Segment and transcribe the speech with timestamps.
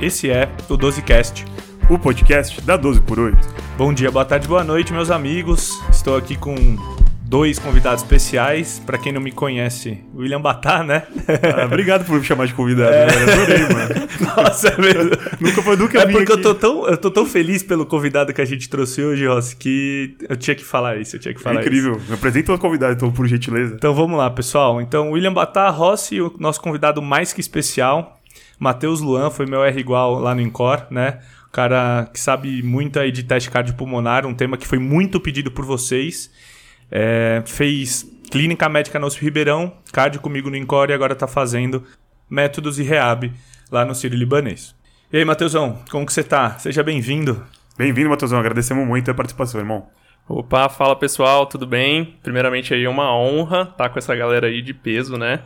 [0.00, 1.44] Esse é o 12cast,
[1.88, 3.38] o podcast da 12 por 8.
[3.78, 5.70] Bom dia, boa tarde, boa noite, meus amigos.
[5.90, 6.54] Estou aqui com
[7.22, 8.78] dois convidados especiais.
[8.84, 11.04] Para quem não me conhece, William Batá, né?
[11.58, 13.06] Ah, obrigado por me chamar de convidado, é...
[13.06, 13.32] Né?
[13.32, 14.06] Adorei, mano.
[14.36, 15.10] Nossa, é mesmo.
[15.40, 16.32] nunca foi nunca É porque aqui.
[16.32, 19.56] eu tô, tão, eu tô tão feliz pelo convidado que a gente trouxe hoje, Rossi,
[19.56, 21.96] que eu tinha que falar isso, eu tinha que falar é incrível.
[21.96, 22.08] isso.
[22.08, 23.74] Me apresenta o convidado, então, por gentileza.
[23.74, 24.80] Então vamos lá, pessoal.
[24.80, 28.15] Então, William Batá, Rossi, o nosso convidado mais que especial,
[28.58, 31.20] Matheus Luan, foi meu R igual lá no Incor, né?
[31.48, 35.50] O cara que sabe muito aí de teste cardiopulmonar, um tema que foi muito pedido
[35.50, 36.30] por vocês.
[36.90, 41.84] É, fez clínica médica no Ribeirão, cardio comigo no Encore e agora está fazendo
[42.28, 43.32] métodos e reab
[43.70, 44.74] lá no Sírio Libanês.
[45.12, 46.58] E aí, Matheusão, como que você tá?
[46.58, 47.44] Seja bem-vindo.
[47.78, 48.38] Bem-vindo, Matheusão.
[48.38, 49.86] Agradecemos muito a participação, irmão.
[50.28, 52.16] Opa, fala pessoal, tudo bem?
[52.22, 55.42] Primeiramente aí uma honra estar tá com essa galera aí de peso, né?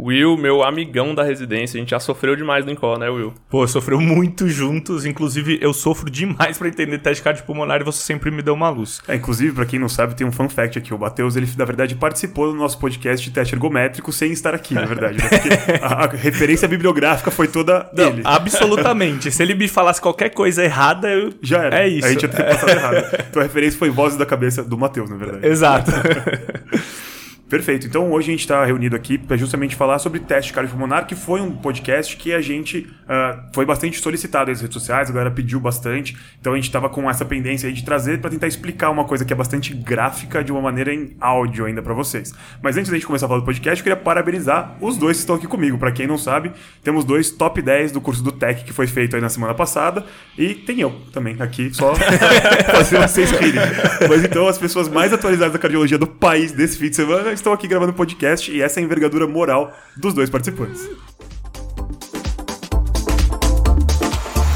[0.00, 3.34] Will, meu amigão da residência, a gente já sofreu demais no Incó, né, Will?
[3.50, 8.30] Pô, sofreu muito juntos, inclusive eu sofro demais para entender teste cardiopulmonar e você sempre
[8.30, 9.02] me deu uma luz.
[9.08, 10.94] É, inclusive, para quem não sabe, tem um fun fact aqui.
[10.94, 14.74] O Matheus, ele na verdade participou do nosso podcast de teste ergométrico sem estar aqui,
[14.74, 15.18] na verdade.
[15.18, 15.28] Né?
[15.28, 15.48] Porque
[15.82, 18.22] a, a, referência bibliográfica foi toda não, dele.
[18.24, 19.32] Absolutamente.
[19.32, 21.34] Se ele me falasse qualquer coisa errada, eu...
[21.42, 21.82] Já era.
[21.82, 22.06] É isso.
[22.06, 23.24] A gente ia ter passado errado.
[23.30, 25.46] Então a referência foi Vozes da Cabeça do Matheus, na verdade.
[25.46, 25.90] Exato.
[27.48, 27.86] Perfeito.
[27.86, 31.40] Então hoje a gente está reunido aqui para justamente falar sobre teste cardiopulmonar, que foi
[31.40, 35.58] um podcast que a gente uh, foi bastante solicitado nas redes sociais, a galera pediu
[35.58, 36.14] bastante.
[36.38, 39.32] Então a gente estava com essa pendência de trazer para tentar explicar uma coisa que
[39.32, 42.34] é bastante gráfica de uma maneira em áudio ainda para vocês.
[42.62, 45.20] Mas antes da gente começar a falar do podcast, eu queria parabenizar os dois que
[45.20, 45.78] estão aqui comigo.
[45.78, 46.52] Para quem não sabe,
[46.84, 50.04] temos dois top 10 do curso do Tech que foi feito aí na semana passada
[50.36, 51.94] e tem eu também aqui, só
[52.72, 53.60] fazer vocês rirem.
[54.06, 57.52] Mas então as pessoas mais atualizadas da cardiologia do país desse fim de semana estão
[57.52, 60.88] aqui gravando podcast e essa é a envergadura moral dos dois participantes.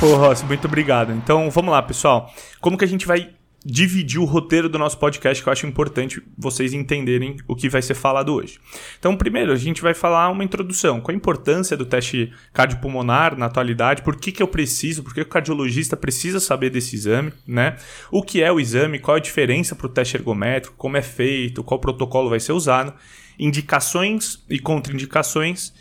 [0.00, 1.12] Pô, Rossi, muito obrigado.
[1.12, 2.28] Então, vamos lá, pessoal.
[2.60, 3.30] Como que a gente vai
[3.64, 7.80] dividir o roteiro do nosso podcast, que eu acho importante vocês entenderem o que vai
[7.80, 8.58] ser falado hoje.
[8.98, 13.46] Então, primeiro, a gente vai falar uma introdução, qual a importância do teste cardiopulmonar na
[13.46, 17.76] atualidade, por que, que eu preciso, por que o cardiologista precisa saber desse exame, né?
[18.10, 21.62] O que é o exame, qual a diferença para o teste ergométrico, como é feito,
[21.62, 22.92] qual protocolo vai ser usado,
[23.38, 25.72] indicações e contraindicações,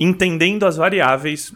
[0.00, 1.52] entendendo as variáveis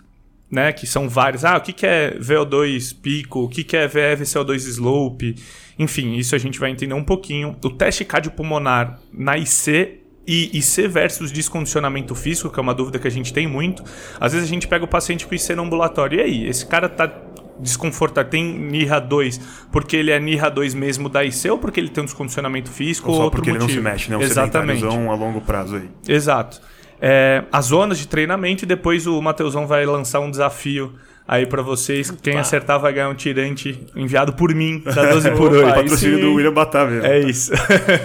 [0.52, 1.46] né, que são vários.
[1.46, 5.34] Ah, o que, que é VO2 pico, o que, que é VFCO2 slope,
[5.78, 7.56] enfim, isso a gente vai entender um pouquinho.
[7.64, 13.08] O teste cardiopulmonar na IC e IC versus descondicionamento físico, que é uma dúvida que
[13.08, 13.82] a gente tem muito.
[14.20, 16.86] Às vezes a gente pega o paciente com IC no ambulatório, e aí, esse cara
[16.86, 17.10] tá
[17.58, 21.88] desconfortado, tem NIRA 2 porque ele é NIRA 2 mesmo da IC ou porque ele
[21.88, 23.70] tem um descondicionamento físico ou, ou só outro porque motivo?
[23.70, 24.16] ele não se mexe, né?
[24.16, 24.84] Um Exatamente.
[24.84, 25.88] a longo prazo aí.
[26.08, 26.60] Exato
[27.04, 30.94] é, as zonas de treinamento e depois o Mateusão vai lançar um desafio
[31.26, 32.12] aí para vocês.
[32.22, 32.42] Quem Opa.
[32.42, 35.74] acertar vai ganhar um tirante enviado por mim, da 12 por 8.
[35.74, 37.04] Patrocínio do William Batá mesmo.
[37.04, 37.50] É isso.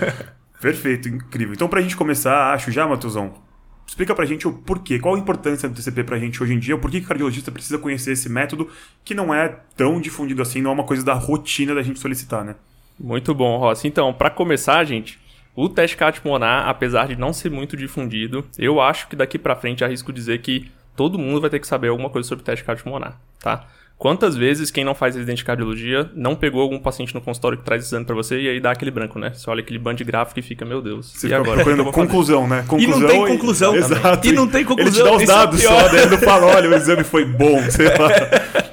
[0.59, 1.53] Perfeito, incrível.
[1.53, 3.35] Então pra gente começar, acho já, Mateusão,
[3.85, 6.75] explica pra gente o porquê, qual a importância do TCP pra gente hoje em dia,
[6.75, 8.67] por que o cardiologista precisa conhecer esse método
[9.05, 12.43] que não é tão difundido assim, não é uma coisa da rotina da gente solicitar,
[12.43, 12.55] né?
[12.99, 13.87] Muito bom, Rossi.
[13.87, 15.19] Então, para começar, gente,
[15.57, 19.83] o teste cardiopulmonar, apesar de não ser muito difundido, eu acho que daqui para frente
[19.83, 23.65] arrisco dizer que todo mundo vai ter que saber alguma coisa sobre teste cardiopulmonar, tá?
[23.97, 27.63] Quantas vezes quem não faz residente de cardiologia não pegou algum paciente no consultório que
[27.63, 29.31] traz exame para você e aí dá aquele branco, né?
[29.33, 31.07] Você olha aquele band gráfico e fica, meu Deus.
[31.13, 31.63] Você e fica agora?
[31.63, 32.63] procurando conclusão, né?
[32.67, 33.75] Conclusão e não tem conclusão.
[33.75, 33.79] E...
[33.79, 34.27] Exato.
[34.27, 35.07] E não tem conclusão.
[35.07, 37.25] Ele te dá os dados é só, daí ele não fala, olha, o exame foi
[37.25, 38.09] bom, sei lá.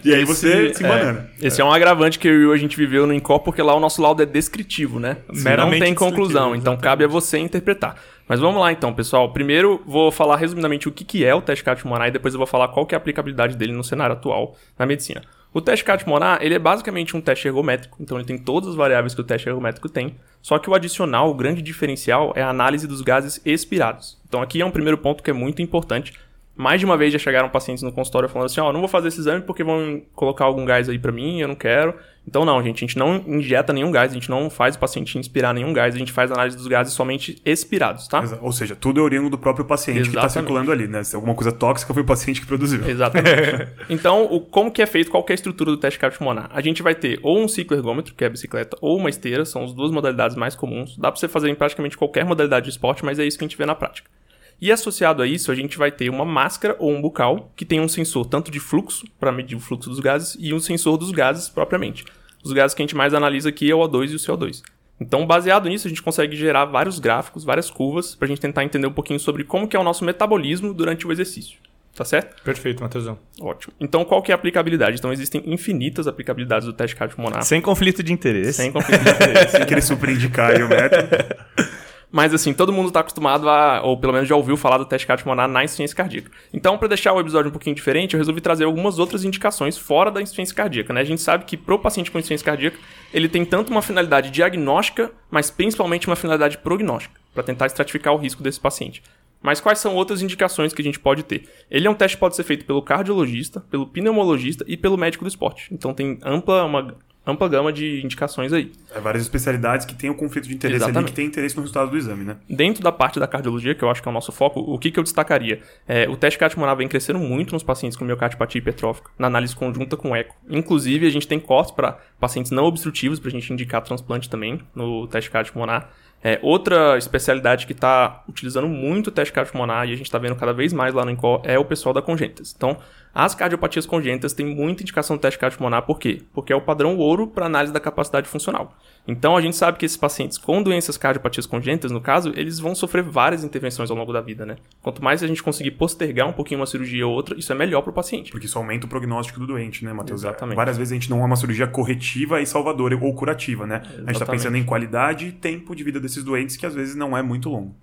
[0.04, 1.30] E aí você esse, se banana.
[1.40, 1.64] É, esse é.
[1.64, 3.80] é um agravante que eu e o a gente viveu no Incop, porque lá o
[3.80, 5.16] nosso laudo é descritivo, né?
[5.32, 7.96] Meramente não tem conclusão, então cabe a você interpretar.
[8.26, 9.32] Mas vamos lá então, pessoal.
[9.32, 12.46] Primeiro vou falar resumidamente o que, que é o teste cardiopulmonar e depois eu vou
[12.46, 15.22] falar qual que é a aplicabilidade dele no cenário atual na medicina.
[15.52, 19.14] O teste cardiopulmonar, ele é basicamente um teste ergométrico, então ele tem todas as variáveis
[19.14, 22.88] que o teste ergométrico tem, só que o adicional, o grande diferencial é a análise
[22.88, 24.18] dos gases expirados.
[24.26, 26.12] Então aqui é um primeiro ponto que é muito importante.
[26.56, 28.88] Mais de uma vez já chegaram pacientes no consultório falando assim, ó, oh, não vou
[28.88, 31.94] fazer esse exame porque vão colocar algum gás aí para mim, eu não quero.
[32.26, 35.18] Então não, gente, a gente não injeta nenhum gás, a gente não faz o paciente
[35.18, 38.22] inspirar nenhum gás, a gente faz análise dos gases somente expirados, tá?
[38.40, 40.18] Ou seja, tudo é oriundo do próprio paciente Exatamente.
[40.20, 41.04] que está circulando ali, né?
[41.04, 42.86] Se alguma coisa tóxica foi o paciente que produziu.
[42.88, 43.68] Exatamente.
[43.90, 46.50] então, o, como que é feito, qual que é a estrutura do teste cardiopulmonar?
[46.52, 49.44] A gente vai ter ou um ciclo ergômetro, que é a bicicleta, ou uma esteira,
[49.44, 50.96] são as duas modalidades mais comuns.
[50.96, 53.48] Dá para você fazer em praticamente qualquer modalidade de esporte, mas é isso que a
[53.48, 54.10] gente vê na prática.
[54.60, 57.80] E associado a isso, a gente vai ter uma máscara ou um bucal que tem
[57.80, 61.10] um sensor tanto de fluxo, para medir o fluxo dos gases, e um sensor dos
[61.10, 62.04] gases propriamente.
[62.42, 64.62] Os gases que a gente mais analisa aqui é o O2 e o CO2.
[65.00, 68.64] Então, baseado nisso, a gente consegue gerar vários gráficos, várias curvas, para a gente tentar
[68.64, 71.58] entender um pouquinho sobre como que é o nosso metabolismo durante o exercício.
[71.94, 72.42] Tá certo?
[72.42, 73.16] Perfeito, Matheusão.
[73.40, 73.72] Ótimo.
[73.80, 74.98] Então, qual que é a aplicabilidade?
[74.98, 77.44] Então, existem infinitas aplicabilidades do teste cardiopulmonar.
[77.44, 78.54] Sem conflito de interesse.
[78.54, 79.52] Sem conflito de interesse.
[79.58, 81.08] Sem querer super indicar aí o método.
[82.14, 85.04] Mas assim, todo mundo está acostumado a, ou pelo menos já ouviu falar do teste
[85.04, 86.30] cardiopulmonar na insuficiência cardíaca.
[86.52, 90.12] Então, para deixar o episódio um pouquinho diferente, eu resolvi trazer algumas outras indicações fora
[90.12, 90.92] da insuficiência cardíaca.
[90.92, 91.00] Né?
[91.00, 92.78] A gente sabe que para o paciente com insuficiência cardíaca,
[93.12, 98.16] ele tem tanto uma finalidade diagnóstica, mas principalmente uma finalidade prognóstica, para tentar estratificar o
[98.16, 99.02] risco desse paciente.
[99.42, 101.48] Mas quais são outras indicações que a gente pode ter?
[101.68, 105.24] Ele é um teste que pode ser feito pelo cardiologista, pelo pneumologista e pelo médico
[105.24, 105.66] do esporte.
[105.74, 106.96] Então tem ampla, uma
[107.26, 108.70] ampla gama de indicações aí.
[108.94, 110.98] É várias especialidades que têm o conflito de interesse Exatamente.
[110.98, 112.36] ali, que tem interesse no resultado do exame, né?
[112.48, 114.90] Dentro da parte da cardiologia, que eu acho que é o nosso foco, o que,
[114.90, 115.60] que eu destacaria?
[115.86, 119.96] É, o teste cardiopulmonar vem crescendo muito nos pacientes com miocardiopatia hipertrófica, na análise conjunta
[119.96, 120.34] com eco.
[120.48, 124.60] Inclusive, a gente tem cortes para pacientes não obstrutivos, para a gente indicar transplante também
[124.74, 125.90] no teste cardiopulmonar.
[126.26, 130.34] É, outra especialidade que está utilizando muito o teste cardiopulmonar e a gente está vendo
[130.34, 132.54] cada vez mais lá no INCO é o pessoal da congênitas.
[132.56, 132.78] Então,
[133.14, 136.22] as cardiopatias congênitas têm muita indicação do teste cardiopulmonar, por quê?
[136.32, 138.74] Porque é o padrão ouro para análise da capacidade funcional.
[139.06, 142.74] Então, a gente sabe que esses pacientes com doenças cardiopatias congênitas, no caso, eles vão
[142.74, 144.56] sofrer várias intervenções ao longo da vida, né?
[144.82, 147.82] Quanto mais a gente conseguir postergar um pouquinho uma cirurgia ou outra, isso é melhor
[147.82, 148.30] para o paciente.
[148.30, 150.22] Porque isso aumenta o prognóstico do doente, né, Matheus?
[150.22, 150.56] Exatamente.
[150.56, 153.76] Várias vezes a gente não é uma cirurgia corretiva e salvadora ou curativa, né?
[153.76, 154.30] A gente está Exatamente.
[154.30, 157.50] pensando em qualidade e tempo de vida desses doentes, que às vezes não é muito
[157.50, 157.74] longo.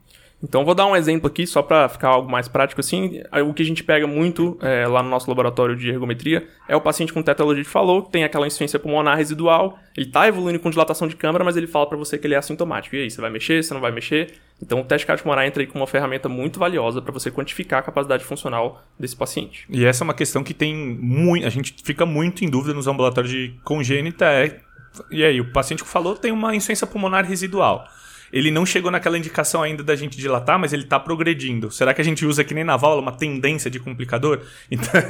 [0.44, 3.22] Então, vou dar um exemplo aqui, só para ficar algo mais prático assim.
[3.48, 6.82] O que a gente pega muito é, lá no nosso laboratório de ergometria é o
[6.82, 10.70] paciente com tetralogia de Fallot, que tem aquela insuficiência pulmonar residual, ele tá evoluindo com
[10.70, 12.96] dilatação de câmara, mas ele fala para você que ele é assintomático.
[12.96, 14.34] E aí, você vai mexer, você não vai mexer?
[14.62, 17.84] Então, o teste cardiopulmonar entra aí com uma ferramenta muito valiosa para você quantificar a
[17.84, 19.66] capacidade funcional desse paciente.
[19.70, 21.46] E essa é uma questão que tem muito.
[21.46, 24.26] A gente fica muito em dúvida nos ambulatórios de congênita.
[24.26, 24.60] É,
[25.10, 27.88] e aí, o paciente que falou tem uma insuficiência pulmonar residual.
[28.32, 31.70] Ele não chegou naquela indicação ainda da gente dilatar, mas ele está progredindo.
[31.72, 34.40] Será que a gente usa que nem na válvula uma tendência de complicador?
[34.72, 35.02] Então,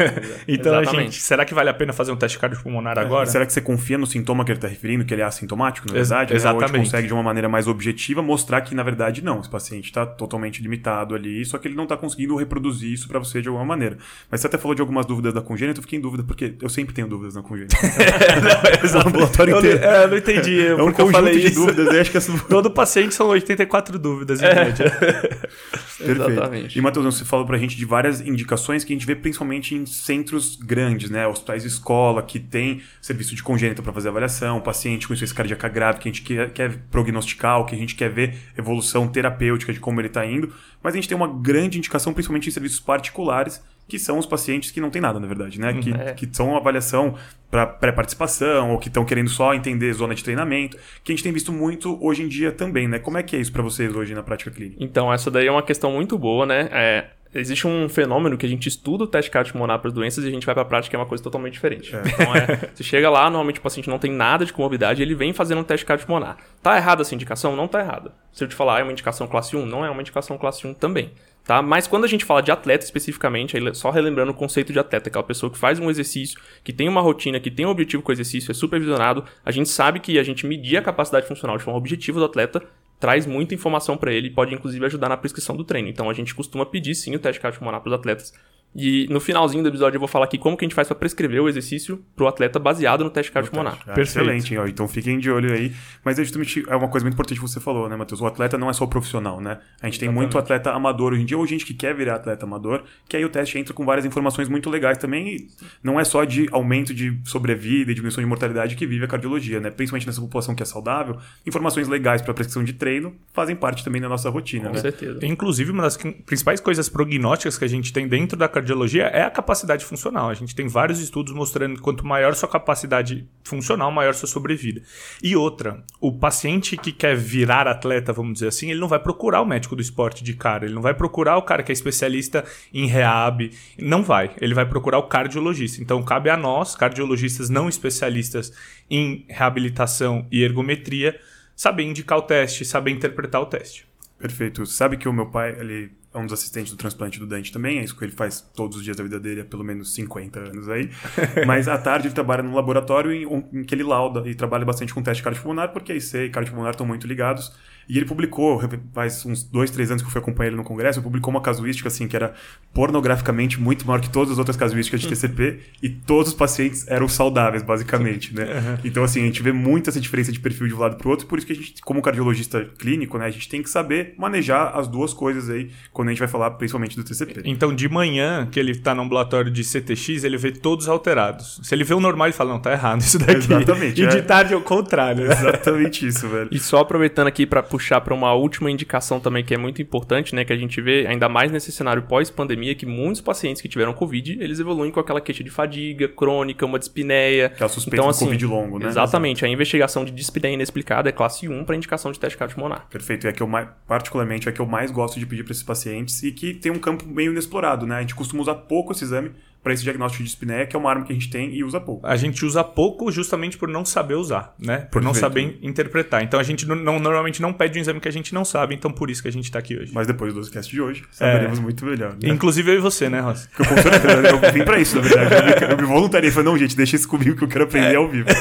[0.48, 1.12] então a Exatamente.
[1.14, 3.26] gente, será que vale a pena fazer um teste cardiopulmonar agora?
[3.28, 5.98] Será que você confia no sintoma que ele está referindo, que ele é assintomático, na
[5.98, 6.34] Ex- verdade?
[6.34, 6.40] né?
[6.40, 6.76] Ou a exatamente.
[6.78, 9.40] gente consegue, de uma maneira mais objetiva, mostrar que, na verdade, não.
[9.40, 13.20] Esse paciente está totalmente limitado ali, só que ele não está conseguindo reproduzir isso para
[13.20, 13.98] você de alguma maneira.
[14.30, 16.70] Mas você até falou de algumas dúvidas da congênita, eu fiquei em dúvida, porque eu
[16.70, 17.76] sempre tenho dúvidas na congênita.
[18.84, 19.02] Exato.
[19.06, 19.84] O ambulatório Eu, inteiro.
[19.84, 20.68] é, eu não entendi.
[20.68, 21.56] É um conjunto falei de isso.
[21.66, 22.32] dúvidas, eu acho que essa...
[22.50, 24.56] Todo paciente são 84 dúvidas em É.
[24.56, 24.90] média.
[25.98, 26.12] Perfeito.
[26.32, 26.78] Exatamente.
[26.78, 29.86] E, Matheus, você falou pra gente de várias indicações que a gente vê principalmente em
[29.86, 31.28] centros grandes, né?
[31.28, 35.68] Hospitais de escola, que tem serviço de congênita para fazer avaliação, paciente com insuficiência cardíaca
[35.70, 39.80] grave, que a gente quer, quer prognosticar, que a gente quer ver evolução terapêutica de
[39.80, 40.54] como ele está indo.
[40.82, 43.62] Mas a gente tem uma grande indicação, principalmente em serviços particulares,
[43.92, 45.74] que são os pacientes que não tem nada, na verdade, né?
[45.74, 46.14] Que, É.
[46.14, 47.14] que são uma avaliação
[47.50, 51.34] para pré-participação, ou que estão querendo só entender zona de treinamento, que a gente tem
[51.34, 53.00] visto muito hoje em dia também, né?
[53.00, 54.78] Como é que é isso para vocês hoje na prática clínica?
[54.82, 56.70] Então, essa daí é uma questão muito boa, né?
[56.72, 57.06] É,
[57.36, 60.32] existe um fenômeno que a gente estuda o teste cardiopulmonar para as doenças e a
[60.32, 61.94] gente vai para a prática que é uma coisa totalmente diferente.
[61.94, 65.34] Então, é, você chega lá, normalmente o paciente não tem nada de comorbidade, ele vem
[65.34, 66.38] fazendo um teste cardiopulmonar.
[66.64, 67.58] Tá errada essa indicação?
[67.58, 68.14] Não tá errada.
[68.32, 69.66] Se eu te falar, é uma indicação classe 1?
[69.66, 71.12] Não é uma indicação classe 1 também.
[71.44, 71.62] Tá?
[71.62, 75.24] Mas quando a gente fala de atleta especificamente, só relembrando o conceito de atleta, aquela
[75.24, 78.14] pessoa que faz um exercício, que tem uma rotina, que tem um objetivo com o
[78.14, 81.80] exercício, é supervisionado, a gente sabe que a gente medir a capacidade funcional de forma
[81.80, 82.62] objetiva do atleta
[83.00, 85.90] traz muita informação para ele e pode inclusive ajudar na prescrição do treino.
[85.90, 88.32] Então a gente costuma pedir sim o teste cardiopulmonar para os atletas.
[88.74, 90.96] E no finalzinho do episódio eu vou falar aqui como que a gente faz para
[90.96, 93.80] prescrever o exercício pro atleta baseado no teste cardiopulmonar.
[93.82, 94.02] Ah, Perfeito.
[94.02, 94.66] Excelente, ó.
[94.66, 95.74] então fiquem de olho aí.
[96.06, 98.22] Mas é justamente é uma coisa muito importante que você falou, né, Matheus?
[98.22, 99.60] O atleta não é só o profissional, né?
[99.82, 102.46] A gente tem muito atleta amador hoje em dia, ou gente que quer virar atleta
[102.46, 105.36] amador, que aí o teste entra com várias informações muito legais também.
[105.36, 105.48] E
[105.84, 109.60] não é só de aumento de sobrevida e diminuição de mortalidade que vive a cardiologia,
[109.60, 109.70] né?
[109.70, 111.18] Principalmente nessa população que é saudável.
[111.46, 114.82] Informações legais para prescrição de treino fazem parte também da nossa rotina, Com né?
[114.82, 115.20] certeza.
[115.26, 118.61] Inclusive, uma das principais coisas prognósticas que a gente tem dentro da cardiologia
[119.00, 120.30] é a capacidade funcional.
[120.30, 124.82] A gente tem vários estudos mostrando que quanto maior sua capacidade funcional, maior sua sobrevida.
[125.22, 129.42] E outra, o paciente que quer virar atleta, vamos dizer assim, ele não vai procurar
[129.42, 132.44] o médico do esporte de cara, ele não vai procurar o cara que é especialista
[132.74, 134.32] em rehab, não vai.
[134.40, 135.82] Ele vai procurar o cardiologista.
[135.82, 138.54] Então, cabe a nós, cardiologistas não especialistas
[138.90, 141.20] em reabilitação e ergometria,
[141.56, 143.86] saber indicar o teste, saber interpretar o teste.
[144.18, 144.66] Perfeito.
[144.66, 147.80] Sabe que o meu pai, ele é um dos assistentes do transplante do dente também,
[147.80, 150.40] é isso que ele faz todos os dias da vida dele há pelo menos 50
[150.40, 150.90] anos aí.
[151.48, 154.94] Mas à tarde ele trabalha num laboratório em, em que ele lauda e trabalha bastante
[154.94, 157.52] com teste cardiopulmonar, porque IC e cardiopulmonar estão muito ligados.
[157.90, 158.62] E ele publicou,
[158.94, 161.42] faz uns dois, três anos que eu fui acompanhar ele no congresso, ele publicou uma
[161.42, 162.34] casuística assim que era
[162.74, 167.08] pornograficamente muito maior que todas as outras casuísticas de TCP e todos os pacientes eram
[167.08, 168.80] saudáveis, basicamente, né?
[168.86, 171.28] Então, assim, a gente vê muito essa diferença de perfil de um lado pro outro,
[171.28, 174.78] por isso que a gente, como cardiologista clínico, né, a gente tem que saber manejar
[174.78, 175.70] as duas coisas aí
[176.02, 177.44] quando a gente vai falar principalmente do TCP.
[177.46, 181.60] Então, de manhã, que ele tá no ambulatório de CTX, ele vê todos alterados.
[181.62, 183.34] Se ele vê o normal, ele fala, não, tá errado isso daqui.
[183.34, 184.08] Exatamente, E é.
[184.08, 185.26] de tarde é o contrário.
[185.28, 185.34] né?
[185.34, 186.50] Exatamente isso, velho.
[186.52, 190.34] E só aproveitando aqui para puxar para uma última indicação também que é muito importante,
[190.34, 193.94] né, que a gente vê ainda mais nesse cenário pós-pandemia que muitos pacientes que tiveram
[193.94, 197.48] covid, eles evoluem com aquela queixa de fadiga crônica, uma dispneia.
[197.48, 198.88] Aquela suspeita do Covid longo, né?
[198.88, 202.88] Exatamente, a investigação de dispneia inexplicada é classe 1 para indicação de teste cardiopulmonar.
[202.90, 203.28] Perfeito.
[203.28, 205.91] É que eu mais, particularmente é que eu mais gosto de pedir para esses pacientes
[206.24, 207.98] e que tem um campo meio inexplorado, né?
[207.98, 209.32] A gente costuma usar pouco esse exame
[209.64, 211.80] para esse diagnóstico de dispneia, que é uma arma que a gente tem e usa
[211.80, 212.06] pouco.
[212.08, 214.88] A gente usa pouco justamente por não saber usar, né?
[214.92, 215.34] Por não Perfeito.
[215.34, 216.24] saber interpretar.
[216.24, 218.74] Então a gente não- não- normalmente não pede um exame que a gente não sabe,
[218.74, 219.92] então por isso que a gente tá aqui hoje.
[219.94, 222.14] Mas depois do cast de hoje, saberemos muito melhor.
[222.14, 222.30] Né?
[222.30, 223.48] Inclusive eu e você, né, Ross?
[223.56, 225.64] Porque eu, com certeza, eu vim pra isso, na verdade.
[225.64, 226.32] Eu me, eu me voluntariei.
[226.32, 228.28] Falei, não, gente, deixa isso comigo que eu quero aprender ao vivo.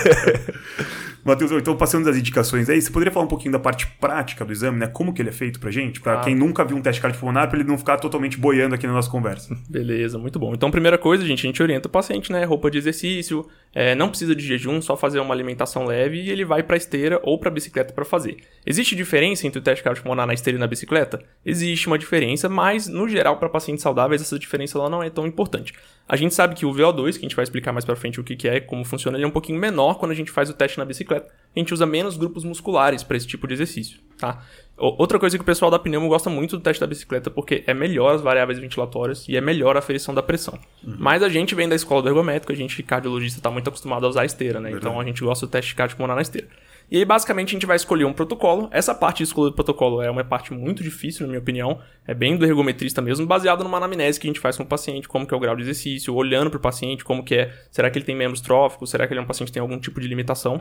[1.23, 4.53] Matheus, então passando das indicações aí, você poderia falar um pouquinho da parte prática do
[4.53, 4.87] exame, né?
[4.87, 6.01] Como que ele é feito pra gente?
[6.01, 6.21] Pra Ah.
[6.25, 9.11] quem nunca viu um teste cardiopulmonar, pra ele não ficar totalmente boiando aqui na nossa
[9.11, 9.55] conversa.
[9.69, 10.55] Beleza, muito bom.
[10.55, 12.45] Então, primeira coisa, gente, a gente orienta o paciente, né?
[12.45, 16.45] Roupa de exercício, é, não precisa de jejum, só fazer uma alimentação leve e ele
[16.45, 18.39] vai pra esteira ou pra bicicleta pra fazer.
[18.67, 21.23] Existe diferença entre o teste cardiopulmonar na esteira e na bicicleta?
[21.47, 25.27] Existe uma diferença, mas no geral para pacientes saudáveis essa diferença ela não é tão
[25.27, 25.73] importante.
[26.09, 28.25] A gente sabe que o VO2, que a gente vai explicar mais pra frente o
[28.25, 30.55] que que é, como funciona, ele é um pouquinho menor quando a gente faz o
[30.55, 31.33] teste na bicicleta.
[31.55, 34.45] A gente usa menos grupos musculares para esse tipo de exercício, tá?
[34.81, 37.75] Outra coisa que o pessoal da pneumo gosta muito do teste da bicicleta porque é
[37.75, 40.59] melhor as variáveis ventilatórias e é melhor a aferição da pressão.
[40.83, 44.09] Mas a gente vem da escola do ergométrico, a gente cardiologista está muito acostumado a
[44.09, 44.71] usar a esteira, né?
[44.71, 46.49] Então a gente gosta do teste cardiopulmonar na esteira.
[46.91, 48.69] E aí, basicamente, a gente vai escolher um protocolo.
[48.73, 51.79] Essa parte de escolha do protocolo é uma parte muito difícil, na minha opinião.
[52.05, 55.07] É bem do ergometrista mesmo, baseado numa anamnese que a gente faz com o paciente,
[55.07, 57.89] como que é o grau de exercício, olhando para o paciente, como que é, será
[57.91, 60.01] que ele tem membros tróficos, será que ele é um paciente que tem algum tipo
[60.01, 60.61] de limitação.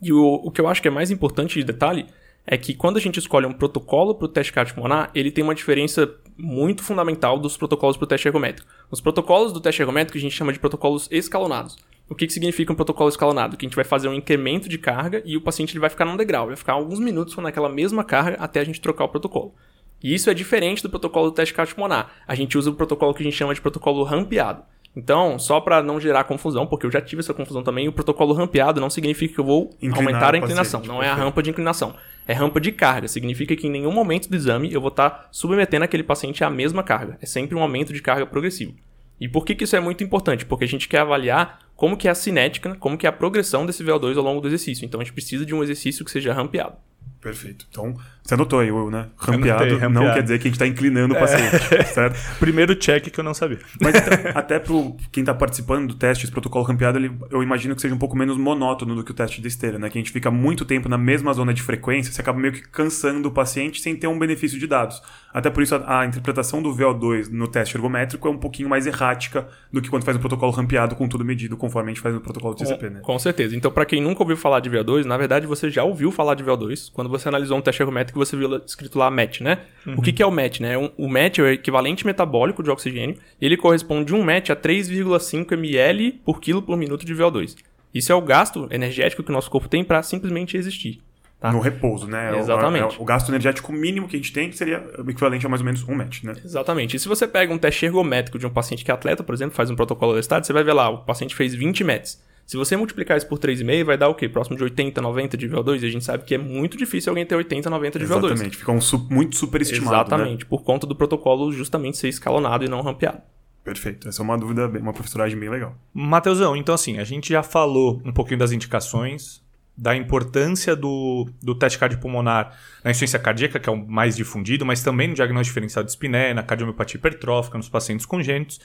[0.00, 2.06] E o, o que eu acho que é mais importante de detalhe
[2.46, 5.54] é que quando a gente escolhe um protocolo para o teste cardiopulmonar, ele tem uma
[5.54, 8.68] diferença muito fundamental dos protocolos para o teste ergométrico.
[8.90, 11.76] Os protocolos do teste ergométrico a gente chama de protocolos escalonados.
[12.08, 13.56] O que, que significa um protocolo escalonado?
[13.56, 16.04] Que a gente vai fazer um incremento de carga e o paciente ele vai ficar
[16.04, 19.54] num degrau, vai ficar alguns minutos naquela mesma carga até a gente trocar o protocolo.
[20.02, 22.10] E isso é diferente do protocolo do teste cardiopulmonar.
[22.26, 24.64] A gente usa o protocolo que a gente chama de protocolo rampeado.
[24.94, 28.34] Então, só para não gerar confusão, porque eu já tive essa confusão também, o protocolo
[28.34, 31.50] rampeado não significa que eu vou Inclinar aumentar a inclinação, não é a rampa de
[31.50, 31.94] inclinação.
[32.26, 35.84] É rampa de carga, significa que em nenhum momento do exame eu vou estar submetendo
[35.84, 37.16] aquele paciente à mesma carga.
[37.20, 38.74] É sempre um aumento de carga progressivo.
[39.20, 40.44] E por que, que isso é muito importante?
[40.44, 43.66] Porque a gente quer avaliar como que é a cinética, como que é a progressão
[43.66, 44.84] desse VO2 ao longo do exercício.
[44.84, 46.76] Então a gente precisa de um exercício que seja rampeado.
[47.20, 47.66] Perfeito.
[47.70, 47.94] Então,
[48.30, 49.08] você anotou aí, Will, né?
[49.16, 50.14] Rampeado, Anotei, não rampeado.
[50.14, 51.58] quer dizer que a gente tá inclinando o paciente,
[51.92, 52.16] certo?
[52.38, 53.58] Primeiro check que eu não sabia.
[53.80, 57.74] Mas então, até pro quem tá participando do teste, esse protocolo rampeado, ele, eu imagino
[57.74, 59.90] que seja um pouco menos monótono do que o teste de esteira, né?
[59.90, 62.62] Que a gente fica muito tempo na mesma zona de frequência, você acaba meio que
[62.68, 65.02] cansando o paciente sem ter um benefício de dados.
[65.34, 68.86] Até por isso a, a interpretação do VO2 no teste ergométrico é um pouquinho mais
[68.86, 72.14] errática do que quando faz um protocolo rampeado com tudo medido, conforme a gente faz
[72.14, 73.00] no protocolo de TCP, né?
[73.00, 73.56] Com certeza.
[73.56, 76.44] Então, para quem nunca ouviu falar de VO2, na verdade você já ouviu falar de
[76.44, 79.58] VO2 quando você analisou um teste ergométrico você viu escrito lá MET, né?
[79.96, 80.74] O que, que é o MET, né?
[80.96, 85.52] O MET é o equivalente metabólico de oxigênio e ele corresponde um MET a 3,5
[85.52, 87.56] ml por quilo por minuto de VO2.
[87.92, 91.00] Isso é o gasto energético que o nosso corpo tem para simplesmente existir.
[91.40, 91.50] Tá?
[91.50, 92.28] No repouso, né?
[92.28, 92.96] É o- Exatamente.
[92.96, 95.62] é o, o gasto energético mínimo que a gente tem, seria o equivalente a mais
[95.62, 96.34] ou menos um match, né?
[96.44, 96.96] Exatamente.
[96.96, 99.54] E se você pega um teste ergométrico de um paciente que é atleta, por exemplo,
[99.56, 102.22] faz um protocolo da estado, você vai ver lá, o paciente fez 20 METs.
[102.50, 104.28] Se você multiplicar isso por 3,5, vai dar o quê?
[104.28, 105.82] Próximo de 80, 90 de VO2.
[105.84, 108.08] E a gente sabe que é muito difícil alguém ter 80, 90 de VO2.
[108.24, 108.56] Exatamente.
[108.56, 110.16] Fica um su- muito superestimado, né?
[110.16, 113.20] Exatamente, por conta do protocolo justamente ser escalonado e não rampeado.
[113.62, 114.08] Perfeito.
[114.08, 115.76] Essa é uma dúvida, bem- uma professoragem bem legal.
[115.94, 119.40] Mateusão, então assim, a gente já falou um pouquinho das indicações,
[119.76, 124.82] da importância do, do teste cardiopulmonar na insuficiência cardíaca, que é o mais difundido, mas
[124.82, 128.58] também no diagnóstico diferencial de espiné, na cardiomiopatia hipertrófica, nos pacientes congênitos.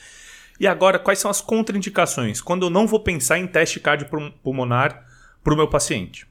[0.60, 2.42] E agora, quais são as contraindicações?
[2.42, 5.06] Quando eu não vou pensar em teste cardiopulmonar
[5.44, 6.28] para o meu paciente?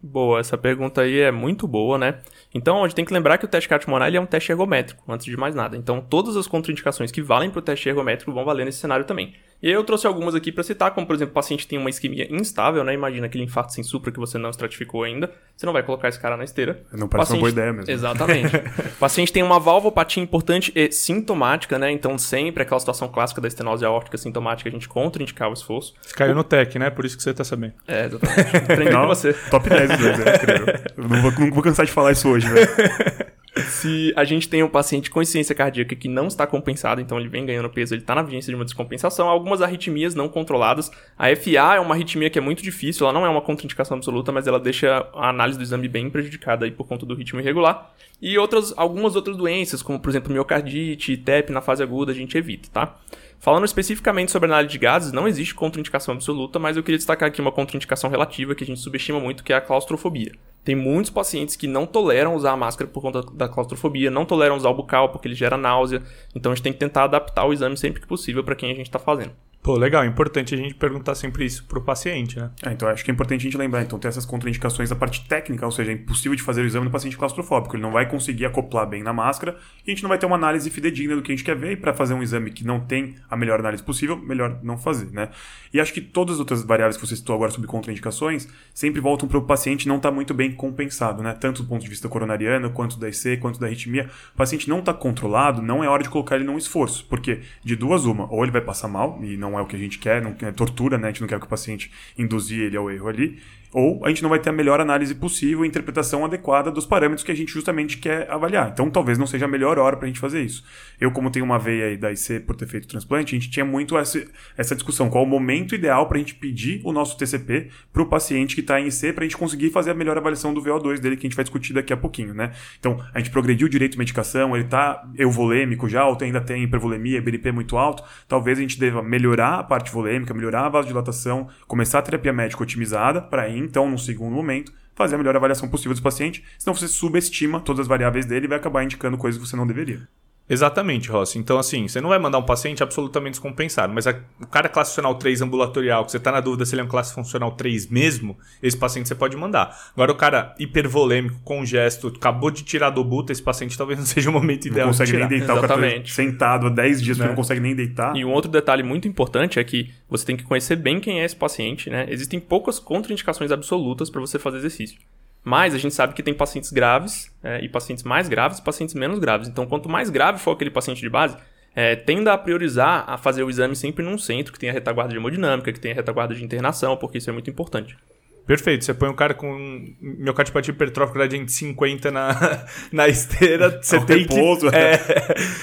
[0.00, 2.18] Boa, essa pergunta aí é muito boa, né?
[2.52, 5.26] Então, a gente tem que lembrar que o teste cardiopulmonar é um teste ergométrico, antes
[5.26, 5.76] de mais nada.
[5.76, 9.32] Então, todas as contraindicações que valem para o teste ergométrico vão valer nesse cenário também.
[9.62, 11.88] E aí eu trouxe algumas aqui para citar, como por exemplo, o paciente tem uma
[11.88, 12.92] isquemia instável, né?
[12.94, 15.30] Imagina aquele infarto sem supra que você não estratificou ainda.
[15.56, 16.82] Você não vai colocar esse cara na esteira.
[16.92, 17.88] Não parece uma Paciente- boa ideia mesmo.
[17.90, 18.56] Exatamente.
[18.56, 21.92] o paciente tem uma valvopatia importante e sintomática, né?
[21.92, 25.94] Então, sempre aquela situação clássica da estenose aórtica sintomática, a gente contraindicar o esforço.
[26.02, 26.90] Você caiu no tech, né?
[26.90, 27.74] Por isso que você tá sabendo.
[27.86, 28.56] É, exatamente.
[28.56, 29.32] Aprendi com Não, você.
[29.48, 30.66] Top 10 dos dois, é incrível.
[30.96, 32.68] Eu não vou, não vou cansar de falar isso hoje, velho.
[33.54, 37.28] Se a gente tem um paciente com insuficiência cardíaca que não está compensado, então ele
[37.28, 40.90] vem ganhando peso, ele está na vigência de uma descompensação, algumas arritmias não controladas.
[41.18, 44.32] A FA é uma arritmia que é muito difícil, ela não é uma contraindicação absoluta,
[44.32, 47.92] mas ela deixa a análise do exame bem prejudicada aí por conta do ritmo irregular.
[48.22, 52.38] E outras, algumas outras doenças, como por exemplo miocardite, TEP na fase aguda, a gente
[52.38, 52.96] evita, tá?
[53.42, 57.40] Falando especificamente sobre análise de gases, não existe contraindicação absoluta, mas eu queria destacar aqui
[57.40, 60.30] uma contraindicação relativa que a gente subestima muito, que é a claustrofobia.
[60.62, 64.56] Tem muitos pacientes que não toleram usar a máscara por conta da claustrofobia, não toleram
[64.56, 66.04] usar o bucal porque ele gera náusea,
[66.36, 68.74] então a gente tem que tentar adaptar o exame sempre que possível para quem a
[68.76, 69.32] gente está fazendo.
[69.62, 70.02] Pô, legal.
[70.02, 72.50] É importante a gente perguntar sempre isso pro paciente, né?
[72.64, 73.80] É, então acho que é importante a gente lembrar.
[73.82, 76.86] Então, tem essas contraindicações da parte técnica, ou seja, é impossível de fazer o exame
[76.86, 77.76] no paciente claustrofóbico.
[77.76, 80.34] Ele não vai conseguir acoplar bem na máscara e a gente não vai ter uma
[80.34, 81.72] análise fidedigna do que a gente quer ver.
[81.72, 85.12] E para fazer um exame que não tem a melhor análise possível, melhor não fazer,
[85.12, 85.28] né?
[85.72, 89.28] E acho que todas as outras variáveis que você citou agora sobre contraindicações sempre voltam
[89.28, 91.34] para o paciente não estar tá muito bem compensado, né?
[91.34, 94.10] Tanto do ponto de vista coronariano, quanto da IC, quanto da arritmia.
[94.34, 97.06] O paciente não está controlado, não é hora de colocar ele num esforço.
[97.08, 99.78] Porque de duas, uma, ou ele vai passar mal, e não é o que a
[99.78, 101.08] gente quer, não é tortura, né?
[101.08, 103.40] A gente não quer que o paciente induzir ele ao erro ali
[103.72, 107.24] ou a gente não vai ter a melhor análise possível e interpretação adequada dos parâmetros
[107.24, 108.70] que a gente justamente quer avaliar.
[108.70, 110.62] Então, talvez não seja a melhor hora para a gente fazer isso.
[111.00, 113.64] Eu, como tenho uma veia aí da IC por ter feito transplante, a gente tinha
[113.64, 114.24] muito essa,
[114.56, 118.06] essa discussão: qual o momento ideal para a gente pedir o nosso TCP para o
[118.06, 120.98] paciente que está em IC para a gente conseguir fazer a melhor avaliação do VO2
[120.98, 122.52] dele, que a gente vai discutir daqui a pouquinho, né?
[122.78, 127.22] Então, a gente progrediu direito de medicação, ele está euvolêmico já, ou ainda tem hipervolemia,
[127.22, 128.02] BNP muito alto.
[128.28, 132.62] Talvez a gente deva melhorar a parte volêmica, melhorar a vasodilatação, começar a terapia médica
[132.62, 136.88] otimizada para então, num segundo momento, fazer a melhor avaliação possível do paciente, senão você
[136.88, 140.08] subestima todas as variáveis dele e vai acabar indicando coisas que você não deveria.
[140.48, 141.38] Exatamente, Rossi.
[141.38, 144.90] Então, assim, você não vai mandar um paciente absolutamente descompensado, mas a, o cara classe
[144.90, 147.88] funcional 3 ambulatorial, que você está na dúvida se ele é um classe funcional 3
[147.88, 149.76] mesmo, esse paciente você pode mandar.
[149.94, 154.28] Agora, o cara hipervolêmico, congesto, acabou de tirar do buta, esse paciente talvez não seja
[154.28, 156.12] o momento ideal não consegue de nem deitar, Exatamente.
[156.12, 157.28] o cara sentado há 10 dias, né?
[157.28, 158.14] não consegue nem deitar.
[158.16, 161.24] E um outro detalhe muito importante é que você tem que conhecer bem quem é
[161.24, 162.06] esse paciente, né?
[162.08, 164.98] Existem poucas contraindicações absolutas para você fazer exercício.
[165.44, 168.94] Mas a gente sabe que tem pacientes graves é, e pacientes mais graves e pacientes
[168.94, 169.48] menos graves.
[169.48, 171.36] Então, quanto mais grave for aquele paciente de base,
[171.74, 175.18] é, tenda a priorizar a fazer o exame sempre num centro que tenha retaguarda de
[175.18, 177.96] hemodinâmica, que tenha retaguarda de internação, porque isso é muito importante.
[178.46, 178.84] Perfeito.
[178.84, 184.70] Você põe um cara com miocardiopatia hipertrófica gradiente 50 na, na esteira, você tem repouso,
[184.70, 184.98] que é,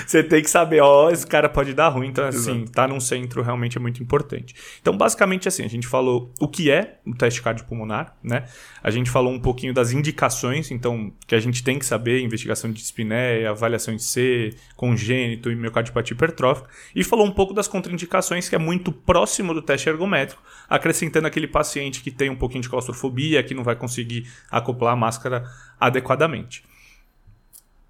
[0.06, 2.72] você tem que saber, ó, esse cara pode dar ruim, então assim, Exato.
[2.72, 4.56] tá num centro realmente é muito importante.
[4.82, 8.46] Então, basicamente assim, a gente falou o que é o teste cardiopulmonar, né?
[8.82, 12.72] A gente falou um pouquinho das indicações, então, que a gente tem que saber, investigação
[12.72, 18.48] de dispneia, avaliação de C, congênito e miocardiopatia hipertrófica, e falou um pouco das contraindicações,
[18.48, 22.70] que é muito próximo do teste ergométrico, acrescentando aquele paciente que tem um pouquinho de
[22.70, 25.44] claustrofobia, que não vai conseguir acoplar a máscara
[25.80, 26.64] adequadamente.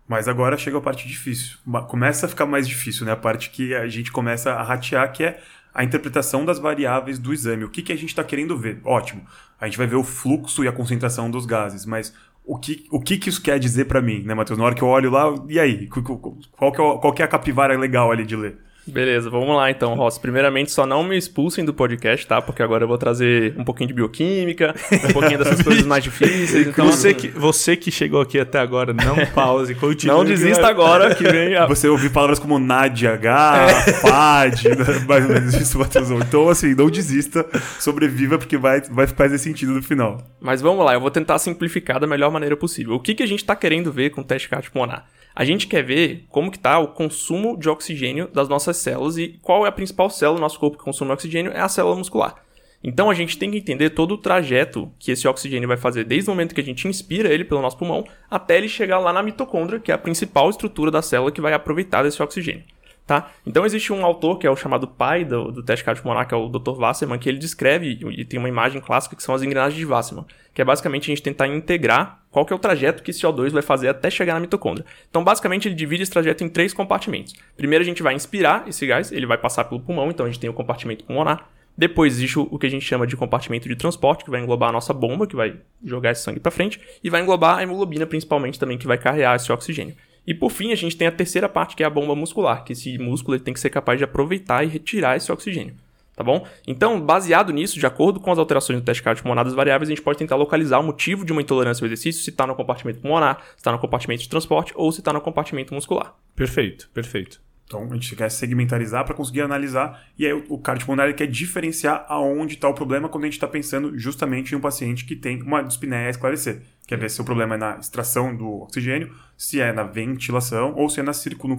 [0.07, 1.57] Mas agora chega a parte difícil.
[1.87, 3.11] Começa a ficar mais difícil, né?
[3.11, 5.39] A parte que a gente começa a ratear, que é
[5.73, 7.63] a interpretação das variáveis do exame.
[7.63, 8.81] O que, que a gente está querendo ver?
[8.83, 9.23] Ótimo,
[9.59, 12.11] a gente vai ver o fluxo e a concentração dos gases, mas
[12.43, 14.57] o que, o que, que isso quer dizer para mim, né, Matheus?
[14.57, 15.87] Na hora que eu olho lá, e aí?
[15.87, 18.57] Qual que, é, qual que é a capivara legal ali de ler?
[18.89, 20.17] Beleza, vamos lá então, Ross.
[20.17, 22.41] Primeiramente, só não me expulsem do podcast, tá?
[22.41, 26.67] Porque agora eu vou trazer um pouquinho de bioquímica, um pouquinho dessas coisas mais difíceis.
[26.69, 26.85] Então...
[26.85, 30.15] Você, que, você que chegou aqui até agora, não pause, continue.
[30.15, 31.65] Não desista agora que vem a...
[31.65, 33.93] Você ouvir palavras como NADH, é.
[33.93, 35.05] FAD, né?
[35.07, 36.11] mais ou menos isso, Matheus.
[36.11, 37.45] Então, assim, não desista,
[37.79, 40.21] sobreviva, porque vai, vai fazer sentido no final.
[40.39, 42.95] Mas vamos lá, eu vou tentar simplificar da melhor maneira possível.
[42.95, 45.05] O que, que a gente está querendo ver com o teste cardiopulmonar?
[45.35, 49.39] A gente quer ver como que está o consumo de oxigênio das nossas células e
[49.41, 52.35] qual é a principal célula do nosso corpo que consome oxigênio é a célula muscular.
[52.83, 56.29] Então a gente tem que entender todo o trajeto que esse oxigênio vai fazer desde
[56.29, 59.21] o momento que a gente inspira ele pelo nosso pulmão até ele chegar lá na
[59.21, 62.63] mitocôndria, que é a principal estrutura da célula que vai aproveitar desse oxigênio.
[63.05, 63.31] Tá?
[63.45, 66.37] Então existe um autor que é o chamado pai do, do teste cardiopulmonar, que é
[66.37, 66.79] o Dr.
[66.79, 70.27] Wasserman, que ele descreve e tem uma imagem clássica que são as engrenagens de Wasserman,
[70.59, 73.51] que é basicamente a gente tentar integrar qual que é o trajeto que esse CO2
[73.51, 74.85] vai fazer até chegar na mitocôndria.
[75.09, 77.33] Então basicamente ele divide esse trajeto em três compartimentos.
[77.55, 80.37] Primeiro a gente vai inspirar esse gás, ele vai passar pelo pulmão, então a gente
[80.37, 81.47] tem o compartimento pulmonar.
[81.77, 84.73] Depois existe o que a gente chama de compartimento de transporte, que vai englobar a
[84.73, 88.59] nossa bomba, que vai jogar esse sangue para frente, e vai englobar a hemoglobina principalmente
[88.59, 89.95] também, que vai carregar esse oxigênio.
[90.27, 92.73] E por fim, a gente tem a terceira parte, que é a bomba muscular, que
[92.73, 95.73] esse músculo tem que ser capaz de aproveitar e retirar esse oxigênio.
[96.19, 96.45] Tá bom?
[96.67, 100.01] Então, baseado nisso, de acordo com as alterações do teste cardiopulmonar das variáveis, a gente
[100.01, 103.41] pode tentar localizar o motivo de uma intolerância ao exercício, se está no compartimento pulmonar,
[103.51, 106.13] se está no compartimento de transporte ou se está no compartimento muscular.
[106.35, 107.39] Perfeito, perfeito.
[107.65, 112.55] Então a gente quer segmentarizar para conseguir analisar e aí o cardiopulmonar quer diferenciar aonde
[112.55, 115.61] está o problema quando a gente está pensando justamente em um paciente que tem uma
[115.61, 116.63] dispneia a esclarecer.
[116.85, 120.89] Quer ver se o problema é na extração do oxigênio, se é na ventilação ou
[120.89, 121.57] se é na circula,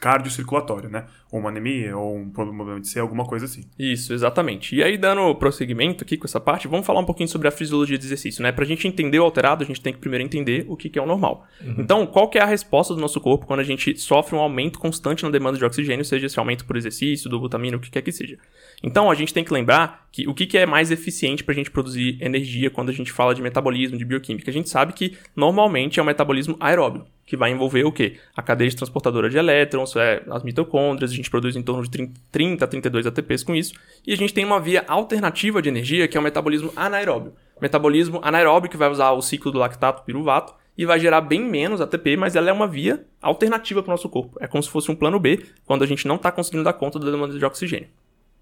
[0.00, 1.04] cardiocirculatório, né?
[1.30, 3.62] Ou uma anemia, ou um problema de ser, alguma coisa assim.
[3.78, 4.74] Isso, exatamente.
[4.74, 7.98] E aí, dando prosseguimento aqui com essa parte, vamos falar um pouquinho sobre a fisiologia
[7.98, 8.50] do exercício, né?
[8.50, 11.04] Pra gente entender o alterado, a gente tem que primeiro entender o que é o
[11.04, 11.46] normal.
[11.60, 11.76] Uhum.
[11.78, 14.78] Então, qual que é a resposta do nosso corpo quando a gente sofre um aumento
[14.78, 18.00] constante na demanda de oxigênio, seja esse aumento por exercício, do vitamina, o que quer
[18.00, 18.38] que seja.
[18.82, 21.70] Então, a gente tem que lembrar que o que é mais eficiente para a gente
[21.70, 24.50] produzir energia quando a gente fala de metabolismo, de bioquímica.
[24.50, 28.16] A gente sabe que normalmente é um metabolismo aeróbio que vai envolver o quê?
[28.36, 32.10] A cadeia de transportadora de elétrons, é, as mitocôndrias, a gente produz em torno de
[32.32, 33.72] 30 a 32 ATPs com isso,
[34.04, 37.32] e a gente tem uma via alternativa de energia que é o metabolismo anaeróbio.
[37.62, 41.80] Metabolismo anaeróbio que vai usar o ciclo do lactato piruvato e vai gerar bem menos
[41.80, 44.36] ATP, mas ela é uma via alternativa para o nosso corpo.
[44.40, 46.98] É como se fosse um plano B quando a gente não está conseguindo dar conta
[46.98, 47.88] da demanda de oxigênio.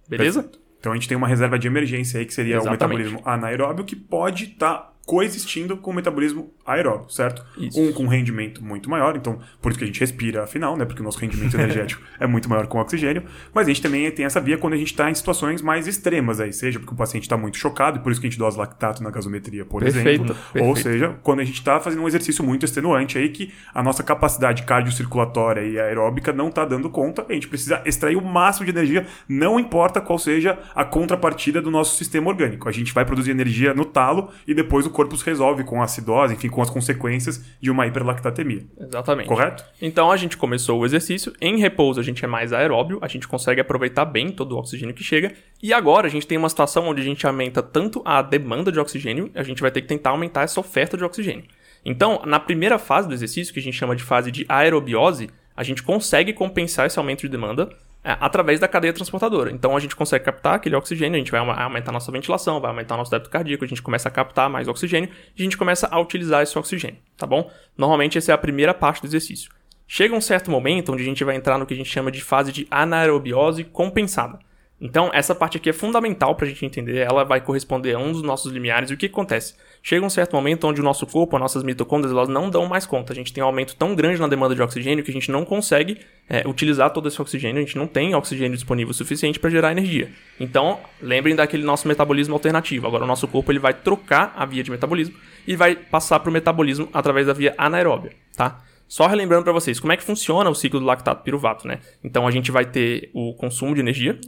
[0.09, 0.43] Beleza?
[0.43, 0.68] Perfeito.
[0.79, 2.85] Então a gente tem uma reserva de emergência aí que seria Exatamente.
[2.85, 7.43] o metabolismo anaeróbio que pode estar tá coexistindo com o metabolismo aeróbio, certo?
[7.57, 7.81] Isso.
[7.81, 10.85] Um com rendimento muito maior, então por isso que a gente respira, afinal, né?
[10.85, 13.23] Porque o nosso rendimento energético é muito maior com o oxigênio.
[13.55, 16.41] Mas a gente também tem essa via quando a gente está em situações mais extremas
[16.41, 18.59] aí, seja porque o paciente está muito chocado e por isso que a gente dosa
[18.59, 20.35] lactato na gasometria, por perfeito, exemplo.
[20.35, 20.69] Perfeito.
[20.69, 24.03] Ou seja, quando a gente está fazendo um exercício muito extenuante aí que a nossa
[24.03, 28.73] capacidade cardiocirculatória e aeróbica não está dando conta, a gente precisa extrair o máximo de
[28.73, 32.69] energia, não importa qual seja a contrapartida do nosso sistema orgânico.
[32.69, 35.85] A gente vai produzir energia no talo e depois o corpo se resolve com a
[35.85, 38.67] acidose, enfim, com as consequências de uma hiperlactatemia.
[38.81, 39.29] Exatamente.
[39.29, 39.65] Correto?
[39.81, 43.29] Então a gente começou o exercício, em repouso a gente é mais aeróbio, a gente
[43.29, 45.33] consegue aproveitar bem todo o oxigênio que chega,
[45.63, 48.81] e agora a gente tem uma situação onde a gente aumenta tanto a demanda de
[48.81, 51.45] oxigênio, a gente vai ter que tentar aumentar essa oferta de oxigênio.
[51.85, 55.63] Então, na primeira fase do exercício, que a gente chama de fase de aerobiose, a
[55.63, 57.69] gente consegue compensar esse aumento de demanda
[58.09, 59.51] é, através da cadeia transportadora.
[59.53, 62.97] Então a gente consegue captar aquele oxigênio, a gente vai aumentar nossa ventilação, vai aumentar
[62.97, 66.01] nosso débito cardíaco, a gente começa a captar mais oxigênio e a gente começa a
[66.01, 67.51] utilizar esse oxigênio, tá bom?
[67.77, 69.51] Normalmente essa é a primeira parte do exercício.
[69.87, 72.23] Chega um certo momento onde a gente vai entrar no que a gente chama de
[72.23, 74.39] fase de anaerobiose compensada.
[74.81, 78.13] Então, essa parte aqui é fundamental para a gente entender, ela vai corresponder a um
[78.13, 78.91] dos nossos limiares.
[78.91, 79.55] E o que acontece?
[79.83, 82.87] Chega um certo momento onde o nosso corpo, as nossas mitocôndrias, elas não dão mais
[82.87, 83.13] conta.
[83.13, 85.45] A gente tem um aumento tão grande na demanda de oxigênio que a gente não
[85.45, 89.73] consegue é, utilizar todo esse oxigênio, a gente não tem oxigênio disponível suficiente para gerar
[89.73, 90.11] energia.
[90.39, 92.87] Então, lembrem daquele nosso metabolismo alternativo.
[92.87, 96.31] Agora, o nosso corpo ele vai trocar a via de metabolismo e vai passar para
[96.31, 98.63] o metabolismo através da via anaeróbia, tá?
[98.87, 101.81] Só relembrando para vocês como é que funciona o ciclo do lactato piruvato, né?
[102.03, 104.19] Então a gente vai ter o consumo de energia,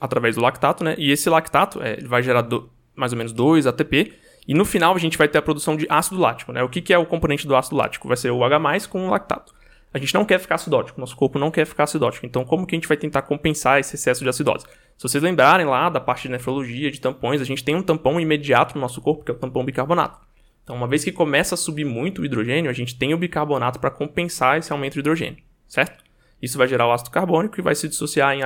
[0.00, 0.94] através do lactato, né?
[0.98, 4.12] E esse lactato é, vai gerar do, mais ou menos 2 ATP.
[4.46, 6.62] E no final a gente vai ter a produção de ácido lático, né?
[6.62, 8.08] O que, que é o componente do ácido lático?
[8.08, 9.54] Vai ser o H+, com o lactato.
[9.92, 12.26] A gente não quer ficar acidótico, nosso corpo não quer ficar acidótico.
[12.26, 14.66] Então, como que a gente vai tentar compensar esse excesso de acidose?
[14.98, 18.20] Se vocês lembrarem lá da parte de nefrologia, de tampões, a gente tem um tampão
[18.20, 20.18] imediato no nosso corpo, que é o tampão bicarbonato.
[20.64, 23.78] Então, uma vez que começa a subir muito o hidrogênio, a gente tem o bicarbonato
[23.78, 26.02] para compensar esse aumento de hidrogênio, certo?
[26.42, 28.42] Isso vai gerar o ácido carbônico e vai se dissociar em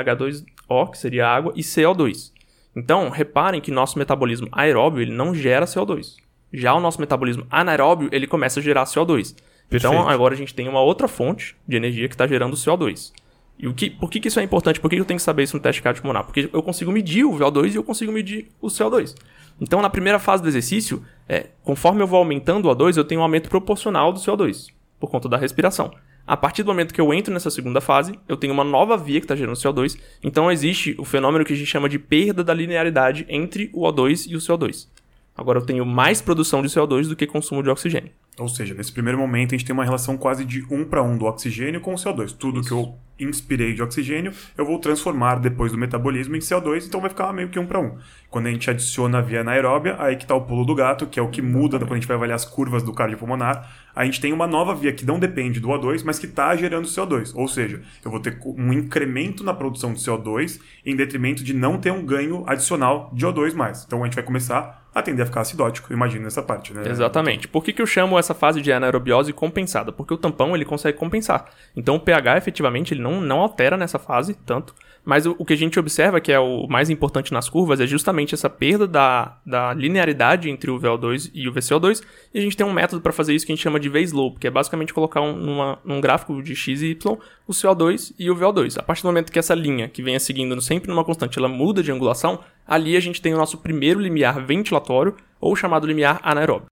[0.68, 2.32] H2O, que seria água, e CO2.
[2.76, 6.16] Então, reparem que nosso metabolismo aeróbio ele não gera CO2.
[6.52, 9.30] Já o nosso metabolismo anaeróbio ele começa a gerar CO2.
[9.30, 9.36] Então,
[9.68, 9.94] Perfeito.
[9.94, 13.12] Então, agora a gente tem uma outra fonte de energia que está gerando CO2.
[13.58, 14.80] E o que, por que, que isso é importante?
[14.80, 16.24] Por que eu tenho que saber isso no teste cardiopulmonar?
[16.24, 19.14] Porque eu consigo medir o VO2 e eu consigo medir o CO2.
[19.60, 23.20] Então, na primeira fase do exercício, é, conforme eu vou aumentando o O2, eu tenho
[23.20, 24.68] um aumento proporcional do CO2,
[25.00, 25.92] por conta da respiração.
[26.28, 29.18] A partir do momento que eu entro nessa segunda fase, eu tenho uma nova via
[29.18, 32.52] que está gerando CO2, então existe o fenômeno que a gente chama de perda da
[32.52, 34.88] linearidade entre o O2 e o CO2.
[35.34, 38.10] Agora eu tenho mais produção de CO2 do que consumo de oxigênio.
[38.38, 41.16] Ou seja, nesse primeiro momento a gente tem uma relação quase de um para um
[41.16, 42.32] do oxigênio com o CO2.
[42.36, 42.68] Tudo Isso.
[42.68, 47.10] que eu inspirei de oxigênio, eu vou transformar depois do metabolismo em CO2, então vai
[47.10, 47.96] ficar meio que um para um.
[48.30, 51.18] Quando a gente adiciona a via anaeróbia, aí que está o pulo do gato, que
[51.18, 53.68] é o que muda quando a gente vai avaliar as curvas do cardiopulmonar.
[53.94, 56.86] A gente tem uma nova via que não depende do O2, mas que está gerando
[56.86, 57.32] CO2.
[57.34, 61.78] Ou seja, eu vou ter um incremento na produção de CO2 em detrimento de não
[61.78, 63.84] ter um ganho adicional de O2 mais.
[63.84, 66.82] Então a gente vai começar a tender a ficar acidótico, imagina essa parte, né?
[66.86, 67.48] Exatamente.
[67.48, 69.92] Por que, que eu chamo essa fase de anaerobiose compensada?
[69.92, 71.46] Porque o tampão ele consegue compensar.
[71.76, 74.74] Então o pH efetivamente ele não, não altera nessa fase tanto,
[75.08, 77.86] mas o, o, que a gente observa, que é o mais importante nas curvas, é
[77.86, 82.02] justamente essa perda da, da linearidade entre o VO2 e o VCO2.
[82.34, 84.38] E a gente tem um método para fazer isso que a gente chama de V-slope,
[84.38, 88.78] que é basicamente colocar um, gráfico de x e y o CO2 e o VO2.
[88.78, 91.82] A partir do momento que essa linha, que venha seguindo sempre numa constante, ela muda
[91.82, 96.66] de angulação, ali a gente tem o nosso primeiro limiar ventilatório, ou chamado limiar anaeróbio.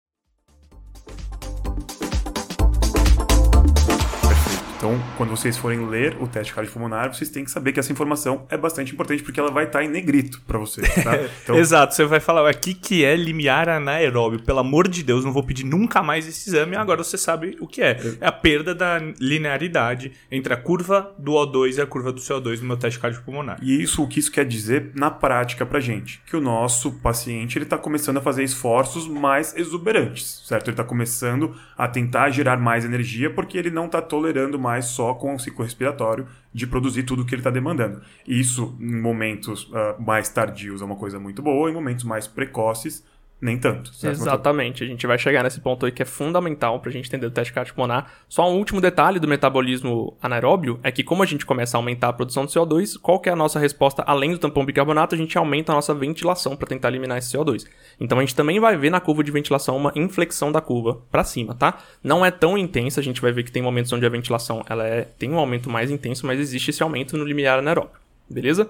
[4.86, 8.46] Então, quando vocês forem ler o teste cardiopulmonar, vocês têm que saber que essa informação
[8.48, 11.16] é bastante importante porque ela vai estar em negrito para vocês, tá?
[11.42, 11.56] Então...
[11.56, 14.40] Exato, você vai falar, aqui que é limiar anaeróbio.
[14.42, 17.66] Pelo amor de Deus, não vou pedir nunca mais esse exame, agora você sabe o
[17.66, 17.98] que é.
[18.20, 22.60] É a perda da linearidade entre a curva do O2 e a curva do CO2
[22.60, 23.58] no meu teste cardiopulmonar.
[23.60, 26.22] E isso, o que isso quer dizer na prática pra gente?
[26.26, 30.68] Que o nosso paciente, ele tá começando a fazer esforços mais exuberantes, certo?
[30.68, 35.14] Ele tá começando a tentar gerar mais energia porque ele não tá tolerando mais só
[35.14, 38.02] com o ciclo respiratório de produzir tudo o que ele está demandando.
[38.26, 43.04] Isso, em momentos uh, mais tardios, é uma coisa muito boa, em momentos mais precoces,
[43.40, 43.94] nem tanto.
[43.94, 44.14] Certo?
[44.14, 44.82] Exatamente.
[44.82, 47.30] A gente vai chegar nesse ponto aí que é fundamental para a gente entender o
[47.30, 48.10] teste cardiopulmonar.
[48.28, 52.08] Só um último detalhe do metabolismo anaeróbio é que como a gente começa a aumentar
[52.08, 55.14] a produção de CO2, qual que é a nossa resposta além do tampão bicarbonato?
[55.14, 57.66] A gente aumenta a nossa ventilação para tentar eliminar esse CO2.
[58.00, 61.22] Então a gente também vai ver na curva de ventilação uma inflexão da curva para
[61.22, 61.78] cima, tá?
[62.02, 64.86] Não é tão intensa, a gente vai ver que tem momentos onde a ventilação ela
[64.86, 68.06] é, tem um aumento mais intenso, mas existe esse aumento no limiar anaeróbio.
[68.28, 68.68] Beleza?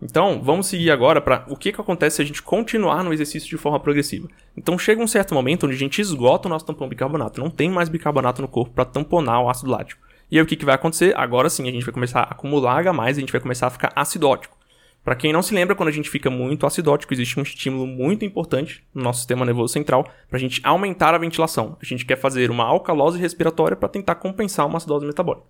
[0.00, 3.48] Então, vamos seguir agora para o que, que acontece se a gente continuar no exercício
[3.48, 4.28] de forma progressiva.
[4.56, 7.40] Então, chega um certo momento onde a gente esgota o nosso tampão bicarbonato.
[7.40, 10.06] Não tem mais bicarbonato no corpo para tamponar o ácido lático.
[10.30, 11.16] E aí, o que, que vai acontecer?
[11.16, 13.92] Agora sim, a gente vai começar a acumular H+, a gente vai começar a ficar
[13.96, 14.56] acidótico.
[15.02, 18.24] Para quem não se lembra, quando a gente fica muito acidótico, existe um estímulo muito
[18.24, 21.76] importante no nosso sistema nervoso central para a gente aumentar a ventilação.
[21.80, 25.46] A gente quer fazer uma alcalose respiratória para tentar compensar uma acidose metabólica.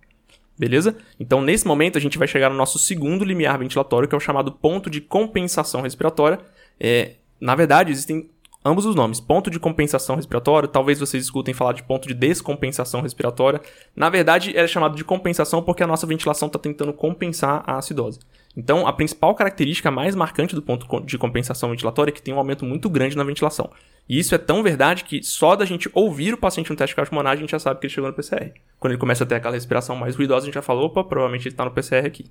[0.59, 0.97] Beleza?
[1.17, 4.19] Então, nesse momento, a gente vai chegar no nosso segundo limiar ventilatório, que é o
[4.19, 6.37] chamado ponto de compensação respiratória.
[6.77, 8.29] É, na verdade, existem
[8.63, 9.21] ambos os nomes.
[9.21, 13.61] Ponto de compensação respiratória, talvez vocês escutem falar de ponto de descompensação respiratória.
[13.95, 18.19] Na verdade, é chamado de compensação porque a nossa ventilação está tentando compensar a acidose.
[18.57, 22.37] Então, a principal característica mais marcante do ponto de compensação ventilatória é que tem um
[22.37, 23.69] aumento muito grande na ventilação.
[24.07, 27.33] E isso é tão verdade que só da gente ouvir o paciente no teste cardiopulmonar
[27.33, 28.51] a gente já sabe que ele chegou no PCR.
[28.79, 31.47] Quando ele começa a ter aquela respiração mais ruidosa, a gente já falou, opa, provavelmente
[31.47, 32.25] ele está no PCR aqui.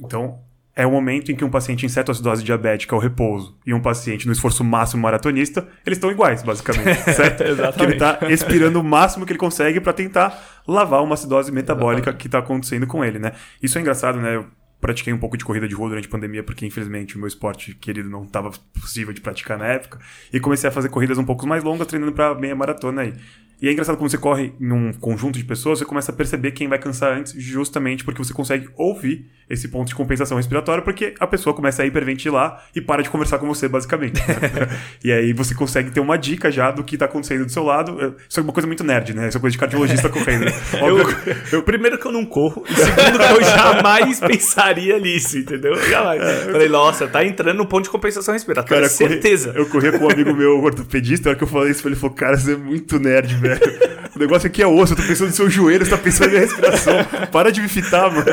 [0.00, 0.40] Então,
[0.74, 4.26] é o momento em que um paciente em cetoacidose diabética, ao repouso, e um paciente
[4.26, 7.42] no esforço máximo maratonista, eles estão iguais, basicamente, certo?
[7.42, 7.76] Exatamente.
[7.76, 12.04] Que ele está expirando o máximo que ele consegue para tentar lavar uma acidose metabólica
[12.04, 12.20] Exatamente.
[12.20, 13.32] que está acontecendo com ele, né?
[13.62, 14.36] Isso é engraçado, né?
[14.36, 14.46] Eu
[14.82, 17.72] pratiquei um pouco de corrida de rua durante a pandemia, porque infelizmente o meu esporte
[17.72, 20.00] querido não estava possível de praticar na época.
[20.32, 23.14] E comecei a fazer corridas um pouco mais longas, treinando para meia maratona aí.
[23.62, 26.66] E é engraçado quando você corre num conjunto de pessoas, você começa a perceber quem
[26.66, 31.26] vai cansar antes, justamente porque você consegue ouvir esse ponto de compensação respiratória, porque a
[31.28, 34.20] pessoa começa a hiperventilar e para de conversar com você, basicamente.
[35.04, 38.16] e aí você consegue ter uma dica já do que está acontecendo do seu lado.
[38.28, 39.28] Isso é uma coisa muito nerd, né?
[39.28, 40.46] Isso é coisa de cardiologista correndo.
[40.46, 40.52] Né?
[40.80, 45.76] eu, eu, primeiro que eu não corro, e segundo que eu jamais pensaria nisso, entendeu?
[45.88, 46.20] Jamais.
[46.20, 49.52] É, Falei, nossa, tá entrando no ponto de compensação respiratória, cara, certeza.
[49.54, 52.16] Eu corria com um amigo meu ortopedista, a hora que eu falei isso, ele falou,
[52.16, 53.51] cara, você é muito nerd, velho.
[54.14, 56.38] O negócio aqui é osso, eu tô pensando no seu joelho, você tá pensando em
[56.38, 56.94] respiração.
[57.32, 58.26] Para de me fitar, mano.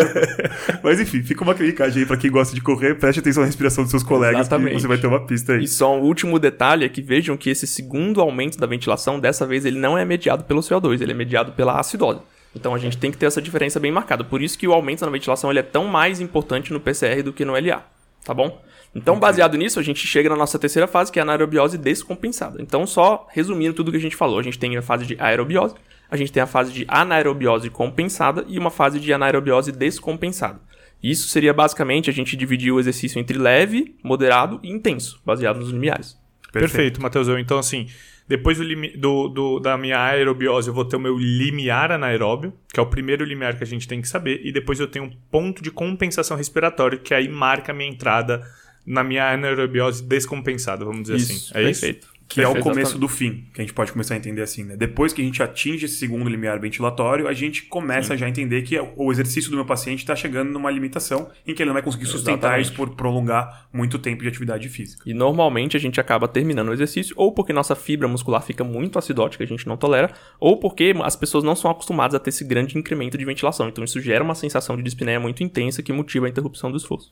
[0.84, 3.86] Mas enfim, fica uma clinicagem aí pra quem gosta de correr, preste atenção na respiração
[3.86, 4.82] dos seus colegas, Exatamente.
[4.82, 5.64] você vai ter uma pista aí.
[5.64, 9.46] E só um último detalhe é que vejam que esse segundo aumento da ventilação, dessa
[9.46, 12.20] vez, ele não é mediado pelo CO2, ele é mediado pela acidose.
[12.54, 14.24] Então a gente tem que ter essa diferença bem marcada.
[14.24, 17.32] Por isso que o aumento na ventilação ele é tão mais importante no PCR do
[17.32, 17.84] que no LA.
[18.26, 18.62] Tá bom?
[18.94, 22.62] Então, baseado nisso, a gente chega na nossa terceira fase, que é a anaerobiose descompensada.
[22.62, 25.76] Então, só resumindo tudo que a gente falou, a gente tem a fase de aerobiose,
[26.10, 30.60] a gente tem a fase de anaerobiose compensada e uma fase de anaerobiose descompensada.
[31.02, 35.70] Isso seria basicamente a gente dividir o exercício entre leve, moderado e intenso, baseado nos
[35.70, 36.18] limiares.
[36.52, 37.28] Perfeito, Perfeito Matheus.
[37.28, 37.88] Então, assim,
[38.28, 38.66] depois do,
[38.98, 42.86] do, do, da minha aerobiose, eu vou ter o meu limiar anaeróbio, que é o
[42.86, 45.72] primeiro limiar que a gente tem que saber, e depois eu tenho um ponto de
[45.72, 48.44] compensação respiratória, que aí marca a minha entrada
[48.90, 51.60] na minha anaerobiose descompensada, vamos dizer isso, assim.
[51.60, 52.00] É perfeito.
[52.00, 52.20] isso?
[52.28, 53.00] Que perfeito, é o começo exatamente.
[53.00, 54.78] do fim, que a gente pode começar a entender assim, né?
[54.78, 58.20] Depois que a gente atinge esse segundo limiar ventilatório, a gente começa Sim.
[58.20, 61.64] já a entender que o exercício do meu paciente está chegando numa limitação em que
[61.64, 62.66] ele não vai conseguir sustentar exatamente.
[62.66, 65.04] isso por prolongar muito tempo de atividade física.
[65.08, 69.00] E normalmente a gente acaba terminando o exercício ou porque nossa fibra muscular fica muito
[69.00, 72.44] acidótica, a gente não tolera, ou porque as pessoas não são acostumadas a ter esse
[72.44, 73.70] grande incremento de ventilação.
[73.70, 77.12] Então isso gera uma sensação de dispneia muito intensa que motiva a interrupção do esforço.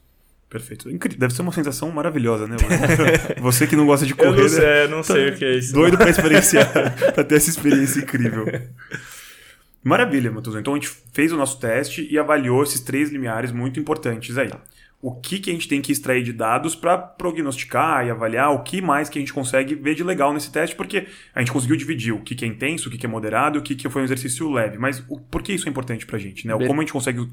[0.49, 0.89] Perfeito.
[1.17, 2.55] Deve ser uma sensação maravilhosa, né?
[3.41, 4.39] Você que não gosta de correr.
[4.39, 4.87] Eu não sei, né?
[4.87, 5.73] não sei tá o que é isso.
[5.73, 6.71] Doido pra experienciar,
[7.13, 8.45] pra ter essa experiência incrível.
[9.83, 10.55] Maravilha, Matheus.
[10.55, 14.49] Então a gente fez o nosso teste e avaliou esses três limiares muito importantes aí.
[14.99, 18.63] O que, que a gente tem que extrair de dados para prognosticar e avaliar o
[18.63, 21.05] que mais que a gente consegue ver de legal nesse teste, porque
[21.35, 23.61] a gente conseguiu dividir o que, que é intenso, o que, que é moderado, o
[23.61, 24.79] que, que foi um exercício leve.
[24.79, 26.47] Mas o, por que isso é importante para a gente?
[26.47, 26.53] Né?
[26.53, 27.27] Como a gente consegue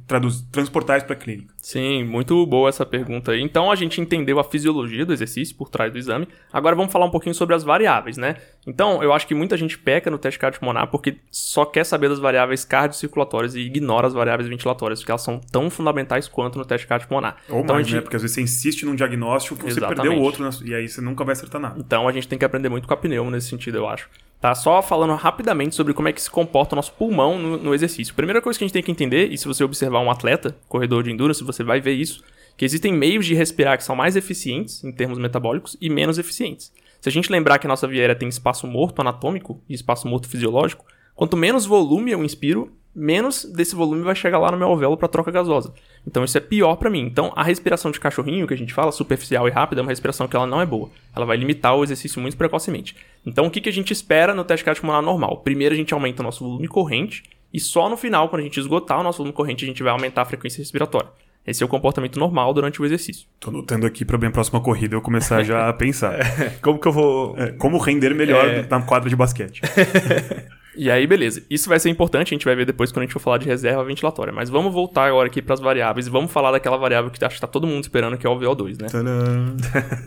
[0.52, 1.54] transportar isso para a clínica?
[1.62, 3.40] Sim, muito boa essa pergunta aí.
[3.40, 6.28] Então a gente entendeu a fisiologia do exercício por trás do exame.
[6.52, 8.36] Agora vamos falar um pouquinho sobre as variáveis, né?
[8.66, 12.18] Então eu acho que muita gente peca no teste cardiopulmonar porque só quer saber das
[12.18, 16.86] variáveis cardiocirculatórias e ignora as variáveis ventilatórias, porque elas são tão fundamentais quanto no teste
[16.86, 17.36] cardiopulmonar.
[17.54, 17.96] Ou então, mais, gente...
[17.96, 18.00] né?
[18.00, 20.00] Porque às vezes você insiste num diagnóstico, você Exatamente.
[20.00, 21.76] perdeu o outro e aí você nunca vai acertar nada.
[21.78, 24.08] Então a gente tem que aprender muito com a pneumo nesse sentido, eu acho.
[24.40, 24.54] Tá?
[24.56, 28.12] Só falando rapidamente sobre como é que se comporta o nosso pulmão no, no exercício.
[28.12, 31.04] Primeira coisa que a gente tem que entender, e se você observar um atleta, corredor
[31.04, 32.24] de endurance, você vai ver isso,
[32.56, 36.72] que existem meios de respirar que são mais eficientes em termos metabólicos e menos eficientes.
[37.00, 40.28] Se a gente lembrar que a nossa viéria tem espaço morto anatômico e espaço morto
[40.28, 44.96] fisiológico, quanto menos volume eu inspiro, menos desse volume vai chegar lá no meu alvéolo
[44.96, 45.72] para troca gasosa.
[46.06, 47.00] Então isso é pior para mim.
[47.00, 50.28] Então a respiração de cachorrinho que a gente fala, superficial e rápida, é uma respiração
[50.28, 50.90] que ela não é boa.
[51.14, 52.96] Ela vai limitar o exercício muito precocemente.
[53.24, 55.38] Então o que, que a gente espera no teste cardiopulmonar normal?
[55.38, 58.58] Primeiro a gente aumenta o nosso volume corrente e só no final, quando a gente
[58.58, 61.08] esgotar o nosso volume corrente, a gente vai aumentar a frequência respiratória.
[61.46, 63.26] Esse é o comportamento normal durante o exercício.
[63.38, 66.14] Tô notando aqui para minha próxima corrida eu começar já a pensar.
[66.34, 67.38] É, como que eu vou.
[67.38, 68.66] É, como render melhor é...
[68.68, 69.60] na quadra de basquete.
[70.76, 71.42] E aí, beleza.
[71.48, 73.46] Isso vai ser importante, a gente vai ver depois quando a gente for falar de
[73.46, 74.32] reserva ventilatória.
[74.32, 77.36] Mas vamos voltar agora aqui para as variáveis e vamos falar daquela variável que acho
[77.36, 78.88] que tá todo mundo esperando, que é o VO2, né?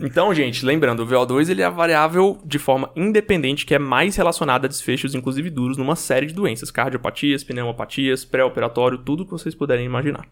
[0.00, 4.16] então, gente, lembrando, o VO2 ele é a variável de forma independente que é mais
[4.16, 9.54] relacionada a desfechos, inclusive duros, numa série de doenças, cardiopatias, pneumopatias, pré-operatório, tudo que vocês
[9.54, 10.26] puderem imaginar.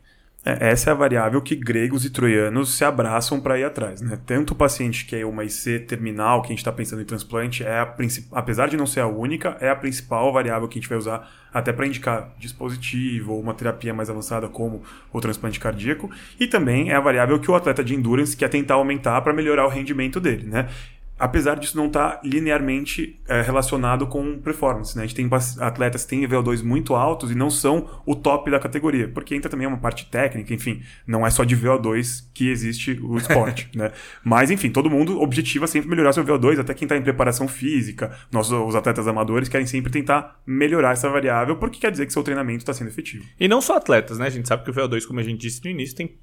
[0.47, 4.01] É, essa é a variável que gregos e troianos se abraçam para ir atrás.
[4.01, 4.17] Né?
[4.25, 7.65] Tanto o paciente que é uma IC terminal, que a gente está pensando em transplante,
[7.65, 7.97] é a
[8.31, 11.29] apesar de não ser a única, é a principal variável que a gente vai usar
[11.53, 14.83] até para indicar dispositivo ou uma terapia mais avançada como
[15.13, 16.09] o transplante cardíaco.
[16.39, 19.67] E também é a variável que o atleta de endurance quer tentar aumentar para melhorar
[19.67, 20.47] o rendimento dele.
[20.47, 20.69] Né?
[21.19, 24.97] Apesar disso não estar tá linearmente é, relacionado com performance.
[24.97, 25.05] Né?
[25.05, 25.29] A gente tem
[25.61, 29.51] atletas que têm VO2 muito altos e não são o top da categoria, porque entra
[29.51, 33.71] também uma parte técnica, enfim, não é só de VO2 que existe o esporte.
[33.75, 33.93] né?
[34.23, 38.17] Mas, enfim, todo mundo objetiva sempre melhorar seu VO2, até quem está em preparação física,
[38.31, 42.23] nós, os atletas amadores, querem sempre tentar melhorar essa variável, porque quer dizer que seu
[42.23, 43.25] treinamento está sendo efetivo.
[43.39, 44.27] E não só atletas, né?
[44.27, 46.17] A gente sabe que o VO2, como a gente disse no início, tem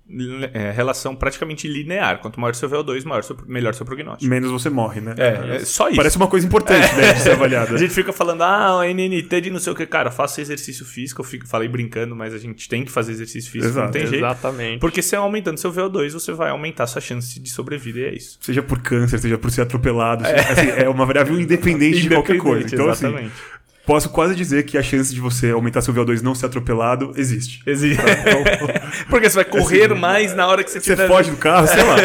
[0.53, 2.19] é, relação praticamente linear.
[2.19, 4.29] Quanto maior seu VO2, maior seu, melhor seu prognóstico.
[4.29, 5.15] Menos você morre, né?
[5.17, 5.97] É, é só isso.
[5.97, 6.95] Parece uma coisa importante, é.
[6.95, 7.73] né, de ser avaliada.
[7.73, 9.85] a gente fica falando, ah, o NNT de não sei o que.
[9.85, 11.21] Cara, faça exercício físico.
[11.21, 13.85] Eu fico, falei brincando, mas a gente tem que fazer exercício físico, Exato.
[13.85, 14.25] não tem jeito.
[14.25, 14.79] Exatamente.
[14.79, 18.37] Porque se aumentando seu VO2, você vai aumentar sua chance de sobrevida e é isso.
[18.41, 20.25] Seja por câncer, seja por ser atropelado.
[20.25, 22.67] É, assim, é uma variável independente, independente de qualquer coisa.
[22.73, 23.33] Então, assim, exatamente.
[23.33, 23.53] assim
[23.85, 27.13] posso quase dizer que a chance de você aumentar seu VO2 e não ser atropelado
[27.15, 27.61] existe.
[27.65, 28.01] Existe.
[28.01, 28.43] Então,
[29.09, 31.07] Porque você vai correr assim, mais na hora que você Você tiver...
[31.07, 31.95] foge do carro, sei lá.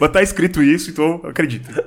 [0.00, 1.84] Mas tá escrito isso, então acredita.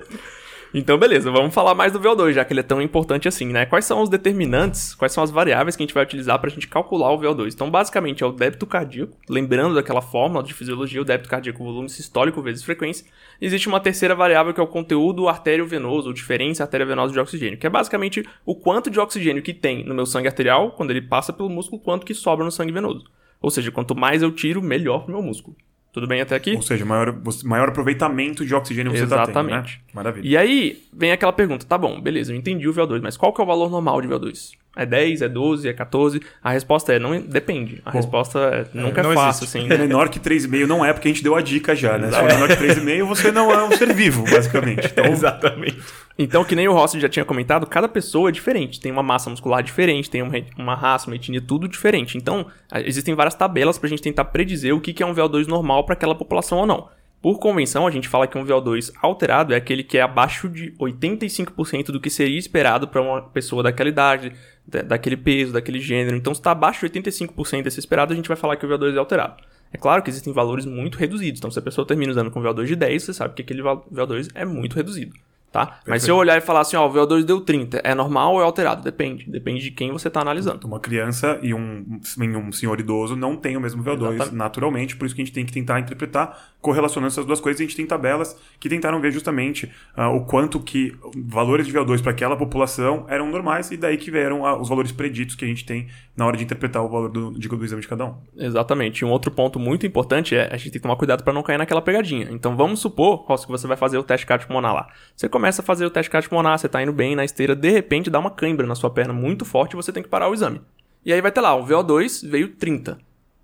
[0.77, 3.65] Então, beleza, vamos falar mais do VO2, já que ele é tão importante assim, né?
[3.65, 6.51] Quais são os determinantes, quais são as variáveis que a gente vai utilizar para a
[6.51, 7.53] gente calcular o VO2?
[7.53, 11.87] Então, basicamente, é o débito cardíaco, lembrando daquela fórmula de fisiologia, o débito cardíaco, volume
[11.87, 13.05] sistólico vezes frequência.
[13.39, 17.65] Existe uma terceira variável que é o conteúdo artério-venoso, ou diferença artério-venosa de oxigênio, que
[17.65, 21.31] é basicamente o quanto de oxigênio que tem no meu sangue arterial, quando ele passa
[21.31, 23.05] pelo músculo, quanto que sobra no sangue venoso.
[23.41, 25.55] Ou seja, quanto mais eu tiro, melhor para o meu músculo.
[25.95, 26.53] Tudo bem até aqui?
[26.53, 29.63] Ou seja, maior, maior aproveitamento de oxigênio você está tendo, né?
[29.93, 30.27] Maravilha.
[30.27, 33.39] E aí, vem aquela pergunta, tá bom, beleza, eu entendi o VO2, mas qual que
[33.39, 34.51] é o valor normal de VO2?
[34.75, 36.21] É 10, é 12, é 14?
[36.43, 37.81] A resposta é, não depende.
[37.85, 39.57] A Bom, resposta é, nunca é, é fácil, existe.
[39.57, 39.73] assim.
[39.73, 42.11] É menor que 3,5 não é, porque a gente deu a dica já, né?
[42.11, 44.85] Se for menor que 3,5, você não é um ser vivo, basicamente.
[44.95, 45.05] Então...
[45.05, 45.77] Exatamente.
[46.17, 48.79] Então, que nem o Rossi já tinha comentado, cada pessoa é diferente.
[48.79, 50.21] Tem uma massa muscular diferente, tem
[50.57, 52.17] uma raça, uma etnia, tudo diferente.
[52.17, 52.45] Então,
[52.85, 56.15] existem várias tabelas pra gente tentar predizer o que é um VO2 normal para aquela
[56.15, 56.87] população ou não.
[57.25, 60.71] Por convenção, a gente fala que um VO2 alterado é aquele que é abaixo de
[60.79, 64.31] 85% do que seria esperado para uma pessoa daquela idade,
[64.67, 66.15] daquele peso, daquele gênero.
[66.15, 68.95] Então, se está abaixo de 85% desse esperado, a gente vai falar que o VO2
[68.95, 69.43] é alterado.
[69.71, 71.39] É claro que existem valores muito reduzidos.
[71.39, 74.29] Então, se a pessoa termina usando com VO2 de 10, você sabe que aquele VO2
[74.33, 75.13] é muito reduzido
[75.55, 75.65] tá?
[75.67, 75.89] Perfeito.
[75.89, 78.41] Mas se eu olhar e falar assim, ó, o VO2 deu 30, é normal ou
[78.41, 78.83] é alterado?
[78.83, 79.29] Depende.
[79.29, 80.67] Depende de quem você está analisando.
[80.67, 84.35] Uma criança e um, um senhor idoso não tem o mesmo VO2 Exatamente.
[84.35, 87.61] naturalmente, por isso que a gente tem que tentar interpretar correlacionando essas duas coisas.
[87.61, 92.01] A gente tem tabelas que tentaram ver justamente uh, o quanto que valores de VO2
[92.01, 95.47] para aquela população eram normais e daí que vieram uh, os valores preditos que a
[95.47, 95.87] gente tem
[96.17, 98.15] na hora de interpretar o valor do, do, do exame de cada um.
[98.35, 99.05] Exatamente.
[99.05, 101.57] Um outro ponto muito importante é a gente tem que tomar cuidado para não cair
[101.57, 102.27] naquela pegadinha.
[102.31, 104.87] Então vamos supor, Ross, que você vai fazer o teste cardiopulmonar lá.
[105.15, 107.69] Você começa começa a fazer o teste cardiopulmonar, você está indo bem na esteira, de
[107.69, 110.33] repente dá uma cãibra na sua perna muito forte e você tem que parar o
[110.33, 110.59] exame.
[111.05, 112.97] E aí vai ter lá, o VO2 veio 30.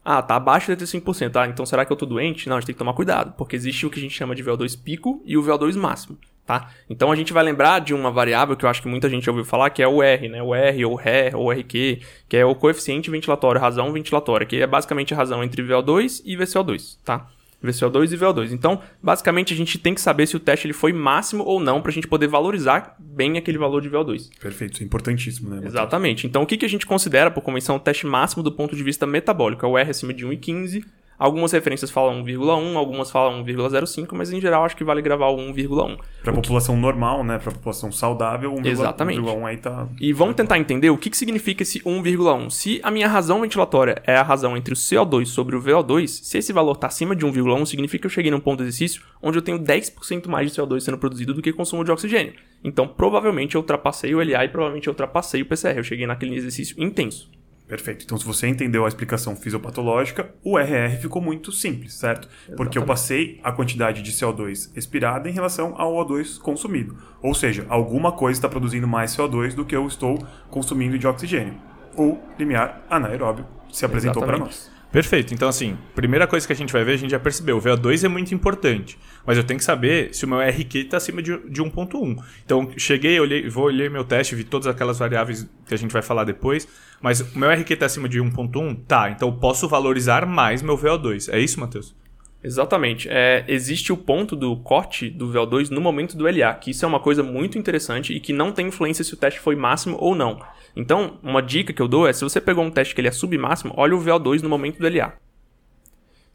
[0.03, 1.35] Ah, tá abaixo de 35%.
[1.35, 2.49] Ah, então será que eu tô doente?
[2.49, 4.43] Não, a gente tem que tomar cuidado, porque existe o que a gente chama de
[4.43, 6.71] VO2 pico e o VO2 máximo, tá?
[6.89, 9.45] Então a gente vai lembrar de uma variável que eu acho que muita gente ouviu
[9.45, 10.41] falar, que é o R, né?
[10.41, 14.65] O R, ou RE, ou RQ, que é o coeficiente ventilatório, razão ventilatória, que é
[14.65, 17.27] basicamente a razão entre VO2 e VCO2, tá?
[17.63, 18.51] VCO2 e VO2.
[18.51, 21.81] Então, basicamente, a gente tem que saber se o teste ele foi máximo ou não
[21.81, 24.29] para a gente poder valorizar bem aquele valor de VO2.
[24.39, 25.55] Perfeito, isso é importantíssimo, né?
[25.55, 25.73] Matheus?
[25.73, 26.27] Exatamente.
[26.27, 28.83] Então, o que, que a gente considera, por convenção, o teste máximo do ponto de
[28.83, 29.65] vista metabólico?
[29.65, 30.83] É o R acima de 1,15.
[31.21, 35.37] Algumas referências falam 1,1, algumas falam 1,05, mas em geral acho que vale gravar o
[35.37, 35.99] 1,1.
[36.23, 37.37] Para a população normal, né?
[37.37, 39.29] Para a população saudável, 1,1 Exatamente.
[39.45, 39.87] aí tá.
[39.99, 42.49] E vamos tentar entender o que, que significa esse 1,1.
[42.49, 46.39] Se a minha razão ventilatória é a razão entre o CO2 sobre o VO2, se
[46.39, 49.37] esse valor está acima de 1,1, significa que eu cheguei num ponto de exercício onde
[49.37, 52.33] eu tenho 10% mais de CO2 sendo produzido do que consumo de oxigênio.
[52.63, 55.77] Então, provavelmente eu ultrapassei o LA e provavelmente eu ultrapassei o PCR.
[55.77, 57.29] Eu cheguei naquele exercício intenso.
[57.71, 58.03] Perfeito.
[58.03, 62.27] Então, se você entendeu a explicação fisiopatológica, o RR ficou muito simples, certo?
[62.57, 66.97] Porque eu passei a quantidade de CO2 expirada em relação ao O2 consumido.
[67.21, 70.17] Ou seja, alguma coisa está produzindo mais CO2 do que eu estou
[70.49, 71.53] consumindo de oxigênio.
[71.95, 74.57] O limiar anaeróbio se apresentou para Exatamente.
[74.57, 74.71] nós.
[74.91, 75.33] Perfeito.
[75.33, 78.03] Então, assim, primeira coisa que a gente vai ver, a gente já percebeu, o VO2
[78.03, 81.37] é muito importante, mas eu tenho que saber se o meu RQ está acima de,
[81.49, 82.21] de 1.1.
[82.43, 86.01] Então, cheguei, olhei, vou olhei meu teste, vi todas aquelas variáveis que a gente vai
[86.01, 86.67] falar depois,
[87.01, 91.33] mas o meu RQ está acima de 1.1, tá, então posso valorizar mais meu VO2.
[91.33, 91.95] É isso, Matheus?
[92.43, 93.07] Exatamente.
[93.09, 96.87] É, existe o ponto do corte do VO2 no momento do LA, que isso é
[96.87, 100.15] uma coisa muito interessante e que não tem influência se o teste foi máximo ou
[100.15, 100.41] não.
[100.75, 103.11] Então, uma dica que eu dou é, se você pegou um teste que ele é
[103.11, 105.13] submáximo, olha o VO2 no momento do LA.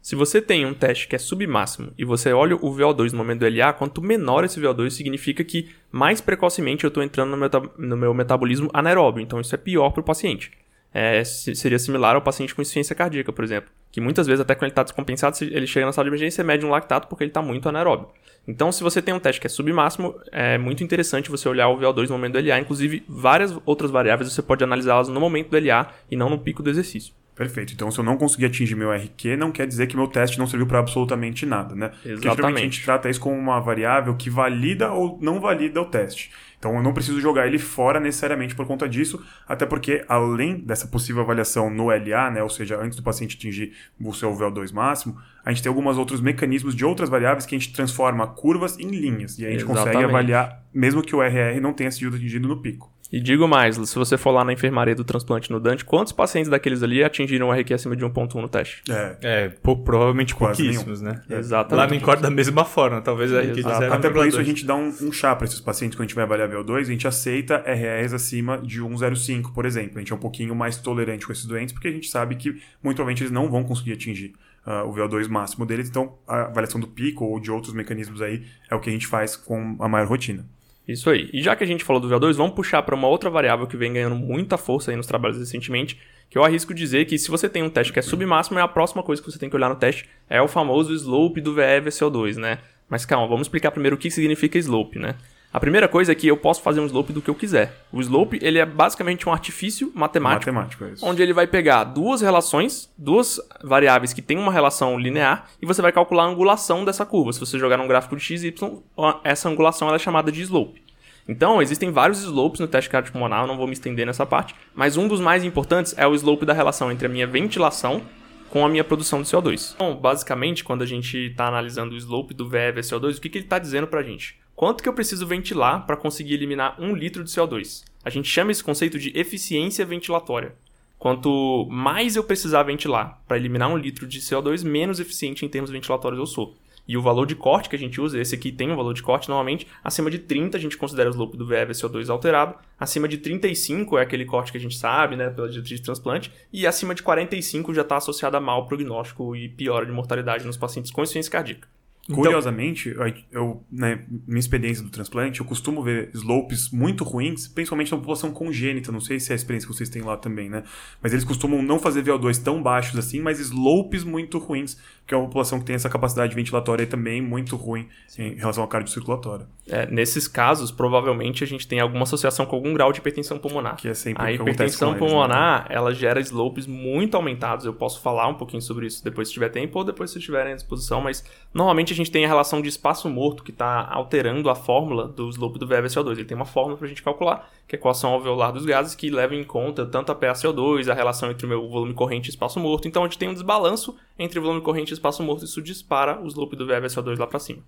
[0.01, 3.39] Se você tem um teste que é submáximo e você olha o VO2 no momento
[3.39, 7.97] do LA, quanto menor esse VO2, significa que mais precocemente eu estou entrando no, no
[7.97, 9.21] meu metabolismo anaeróbio.
[9.21, 10.51] Então, isso é pior para o paciente.
[10.93, 13.69] É, se- seria similar ao paciente com insuficiência cardíaca, por exemplo.
[13.97, 16.45] Que muitas vezes, até quando ele está descompensado, ele chega na sala de emergência e
[16.45, 18.09] mede um lactato porque ele está muito anaeróbio.
[18.47, 21.79] Então, se você tem um teste que é submáximo, é muito interessante você olhar o
[21.79, 22.59] VO2 no momento do LA.
[22.59, 26.61] Inclusive, várias outras variáveis você pode analisá-las no momento do LA e não no pico
[26.61, 27.11] do exercício.
[27.37, 27.71] Perfeito.
[27.71, 30.47] Então, se eu não conseguir atingir meu RQ, não quer dizer que meu teste não
[30.47, 31.89] serviu para absolutamente nada, né?
[31.89, 32.61] Porque geralmente a Exatamente.
[32.63, 36.31] gente trata isso como uma variável que valida ou não valida o teste.
[36.57, 40.87] Então, eu não preciso jogar ele fora necessariamente por conta disso, até porque, além dessa
[40.87, 45.21] possível avaliação no LA, né, ou seja, antes do paciente atingir o seu VO2 máximo,
[45.45, 48.89] a gente tem alguns outros mecanismos de outras variáveis que a gente transforma curvas em
[48.89, 49.37] linhas.
[49.37, 50.09] E aí a gente consegue Exatamente.
[50.09, 52.91] avaliar, mesmo que o RR não tenha sido atingido no pico.
[53.11, 56.49] E digo mais, se você for lá na enfermaria do transplante no Dante, quantos pacientes
[56.49, 58.83] daqueles ali atingiram o RQ acima de 1.1 no teste?
[58.89, 61.21] É, É, pou- provavelmente Quase pouquíssimos, né?
[61.29, 61.77] Exatamente.
[61.83, 63.81] Lá no Incorde da mesma forma, talvez a RQ de Exato.
[63.85, 63.91] 0,2.
[63.93, 66.15] Até por isso a gente dá um, um chá para esses pacientes quando a gente
[66.15, 69.97] vai avaliar VO2, a gente aceita RRs acima de 1,05, por exemplo.
[69.97, 72.49] A gente é um pouquinho mais tolerante com esses doentes, porque a gente sabe que
[72.83, 74.33] muito provavelmente eles não vão conseguir atingir
[74.65, 78.43] ah, o VO2 máximo deles, então a avaliação do pico ou de outros mecanismos aí
[78.69, 80.45] é o que a gente faz com a maior rotina.
[80.87, 81.29] Isso aí.
[81.33, 83.75] E já que a gente falou do VO2, vamos puxar para uma outra variável que
[83.75, 87.49] vem ganhando muita força aí nos trabalhos recentemente, que eu arrisco dizer que se você
[87.49, 89.67] tem um teste que é submáximo, é a próxima coisa que você tem que olhar
[89.67, 92.59] no teste é o famoso slope do VE-VCO2, né?
[92.89, 95.15] Mas calma, vamos explicar primeiro o que significa slope, né?
[95.57, 97.75] A primeira coisa é que eu posso fazer um slope do que eu quiser.
[97.91, 101.03] O slope, ele é basicamente um artifício matemático, Matemático, é isso.
[101.03, 105.81] onde ele vai pegar duas relações, duas variáveis que têm uma relação linear, e você
[105.81, 107.33] vai calcular a angulação dessa curva.
[107.33, 108.83] Se você jogar num gráfico de x, y,
[109.23, 110.79] essa angulação é chamada de slope.
[111.27, 114.95] Então, existem vários slopes no teste cardiopulmonar, eu não vou me estender nessa parte, mas
[114.95, 118.03] um dos mais importantes é o slope da relação entre a minha ventilação
[118.51, 119.73] com a minha produção de CO2.
[119.73, 123.45] Então, basicamente, quando a gente está analisando o slope do VE/VCO2, o que, que ele
[123.45, 124.37] está dizendo para a gente?
[124.57, 127.83] Quanto que eu preciso ventilar para conseguir eliminar um litro de CO2?
[128.03, 130.55] A gente chama esse conceito de eficiência ventilatória.
[130.97, 135.69] Quanto mais eu precisar ventilar para eliminar um litro de CO2, menos eficiente em termos
[135.69, 136.57] ventilatórios eu sou.
[136.87, 139.03] E o valor de corte que a gente usa, esse aqui tem um valor de
[139.03, 143.19] corte, normalmente, acima de 30 a gente considera o slope do VE/VCO2 alterado, acima de
[143.19, 146.95] 35 é aquele corte que a gente sabe, né, pela diretriz de transplante, e acima
[146.95, 151.03] de 45 já está associado a mau prognóstico e piora de mortalidade nos pacientes com
[151.03, 151.76] insuficiência cardíaca.
[152.13, 157.91] Curiosamente, eu, eu, né, minha experiência do transplante, eu costumo ver slopes muito ruins, principalmente
[157.91, 158.91] na população congênita.
[158.91, 160.63] Não sei se é a experiência que vocês têm lá também, né?
[161.01, 164.77] Mas eles costumam não fazer VO2 tão baixos assim, mas slopes muito ruins,
[165.07, 167.87] que é uma população que tem essa capacidade ventilatória também muito ruim
[168.19, 169.47] em relação ao cardiocirculatório.
[169.69, 173.77] É, nesses casos, provavelmente a gente tem alguma associação com algum grau de hipertensão pulmonar.
[173.77, 174.99] Que é sempre A que hipertensão né?
[174.99, 177.65] pulmonar, ela gera slopes muito aumentados.
[177.65, 180.51] Eu posso falar um pouquinho sobre isso depois se tiver tempo ou depois se tiverem
[180.51, 184.49] à disposição, mas normalmente a gente tem a relação de espaço morto que está alterando
[184.49, 186.11] a fórmula do slope do VFSO2.
[186.11, 188.93] Ele tem uma fórmula para a gente calcular, que é a equação alveolar dos gases,
[188.93, 192.29] que leva em conta tanto a PaCO2, a relação entre o meu volume corrente e
[192.29, 192.89] espaço morto.
[192.89, 196.27] Então a gente tem um desbalanço entre volume corrente e espaço morto, isso dispara o
[196.27, 197.63] slope do VFSO2 lá para cima.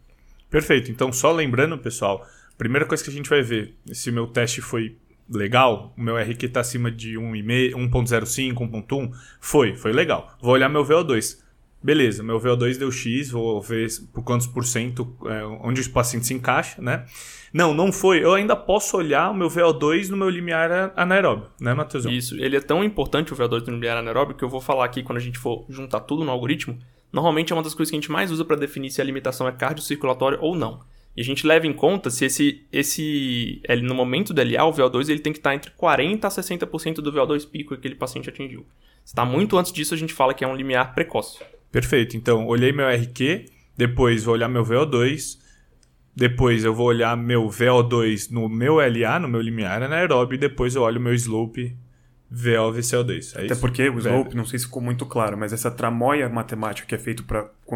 [0.50, 0.92] Perfeito.
[0.92, 2.26] Então, só lembrando, pessoal,
[2.58, 4.98] primeira coisa que a gente vai ver, se meu teste foi
[5.30, 10.36] legal, o meu RQ está acima de 1.05, 1.1, foi, foi legal.
[10.42, 11.38] Vou olhar meu VO2.
[11.82, 16.26] Beleza, meu VO2 deu X, vou ver por quantos por cento, é, onde o paciente
[16.26, 17.06] se encaixa, né?
[17.54, 18.22] Não, não foi.
[18.22, 22.04] Eu ainda posso olhar o meu VO2 no meu limiar anaeróbio, né, Matheus?
[22.06, 25.02] Isso, ele é tão importante o VO2 no limiar anaeróbio que eu vou falar aqui
[25.02, 26.78] quando a gente for juntar tudo no algoritmo.
[27.12, 29.48] Normalmente é uma das coisas que a gente mais usa para definir se a limitação
[29.48, 30.80] é cardiocirculatória ou não.
[31.16, 35.10] E a gente leva em conta se esse, esse no momento do LA, o VO2
[35.10, 38.66] ele tem que estar entre 40% a 60% do VO2 pico que aquele paciente atingiu.
[39.04, 41.40] Se está muito antes disso, a gente fala que é um limiar precoce.
[41.72, 42.16] Perfeito.
[42.16, 43.46] Então, olhei meu RQ,
[43.76, 45.40] depois vou olhar meu VO2,
[46.16, 50.76] depois eu vou olhar meu VO2 no meu LA, no meu limiar anaeróbio, e depois
[50.76, 51.76] eu olho meu slope
[52.32, 53.36] VO-VCO2.
[53.36, 56.88] É Até porque o slope, não sei se ficou muito claro, mas essa tramóia matemática
[56.88, 57.24] que é feita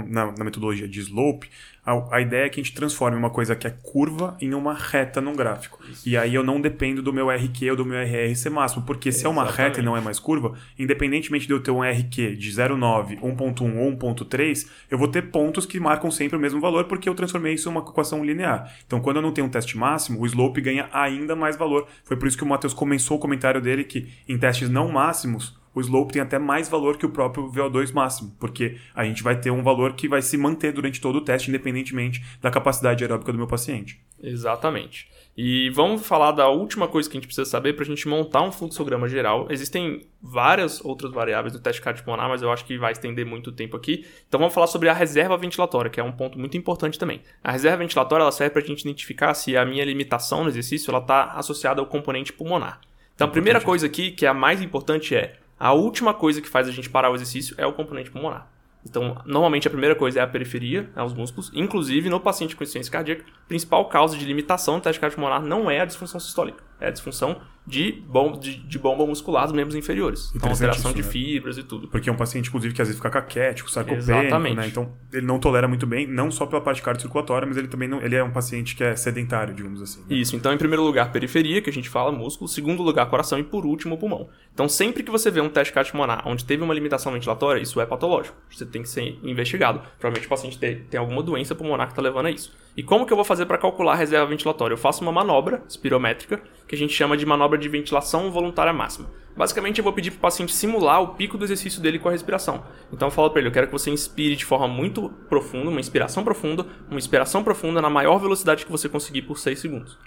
[0.07, 1.49] na, na metodologia de slope,
[1.85, 4.73] a, a, ideia é que a gente transforme uma coisa que é curva em uma
[4.73, 5.79] reta num gráfico.
[5.89, 6.07] Isso.
[6.07, 9.11] E aí eu não dependo do meu RQ ou do meu RR ser máximo, porque
[9.11, 9.39] se Exatamente.
[9.39, 12.51] é uma reta e não é mais curva, independentemente de eu ter um RQ de
[12.51, 17.09] 0,9, 1.1 ou 1.3, eu vou ter pontos que marcam sempre o mesmo valor, porque
[17.09, 18.73] eu transformei isso em uma equação linear.
[18.87, 21.87] Então, quando eu não tenho um teste máximo, o slope ganha ainda mais valor.
[22.05, 25.61] Foi por isso que o Matheus começou o comentário dele que em testes não máximos,
[25.73, 29.39] o slope tem até mais valor que o próprio VO2 máximo, porque a gente vai
[29.39, 33.31] ter um valor que vai se manter durante todo o teste, independentemente da capacidade aeróbica
[33.31, 33.99] do meu paciente.
[34.21, 35.11] Exatamente.
[35.35, 38.43] E vamos falar da última coisa que a gente precisa saber para a gente montar
[38.43, 39.47] um fluxograma geral.
[39.49, 43.75] Existem várias outras variáveis do teste cardiopulmonar, mas eu acho que vai estender muito tempo
[43.75, 44.05] aqui.
[44.27, 47.19] Então vamos falar sobre a reserva ventilatória, que é um ponto muito importante também.
[47.43, 50.95] A reserva ventilatória ela serve para a gente identificar se a minha limitação no exercício
[50.95, 52.79] está associada ao componente pulmonar.
[53.15, 56.49] Então a primeira coisa aqui, que é a mais importante, é a última coisa que
[56.49, 58.47] faz a gente parar o exercício é o componente pulmonar.
[58.85, 61.49] Então, normalmente a primeira coisa é a periferia, é os músculos.
[61.53, 65.71] Inclusive, no paciente com insuficiência cardíaca, a principal causa de limitação do teste cardiopulmonar não
[65.71, 69.75] é a disfunção sistólica, é a disfunção de, bom, de, de bomba muscular dos membros
[69.75, 70.31] inferiores.
[70.35, 71.11] Então, alteração isso, de né?
[71.11, 71.87] fibras e tudo.
[71.87, 74.67] Porque é um paciente, inclusive, que às vezes fica caquético, sarcopênico, né?
[74.67, 78.01] Então, ele não tolera muito bem, não só pela parte cardiocirculatória, mas ele também não,
[78.01, 80.01] ele é um paciente que é sedentário, digamos assim.
[80.01, 80.17] Né?
[80.17, 80.35] Isso.
[80.35, 82.49] Então, em primeiro lugar, periferia, que a gente fala, músculo.
[82.49, 83.39] Segundo lugar, coração.
[83.39, 84.29] E por último, pulmão.
[84.53, 87.85] Então, sempre que você vê um teste cardiopulmonar onde teve uma limitação ventilatória, isso é
[87.85, 88.35] patológico.
[88.49, 89.79] Você tem que ser investigado.
[89.99, 92.53] Provavelmente o paciente tem, tem alguma doença pulmonar que está levando a isso.
[92.75, 94.73] E como que eu vou fazer para calcular a reserva ventilatória?
[94.73, 99.09] Eu faço uma manobra espirométrica, que a gente chama de manobra de ventilação voluntária máxima.
[99.35, 102.11] Basicamente, eu vou pedir para o paciente simular o pico do exercício dele com a
[102.11, 102.63] respiração.
[102.91, 105.79] Então, eu falo para ele: eu quero que você inspire de forma muito profunda, uma
[105.79, 109.97] inspiração profunda, uma expiração profunda na maior velocidade que você conseguir por 6 segundos.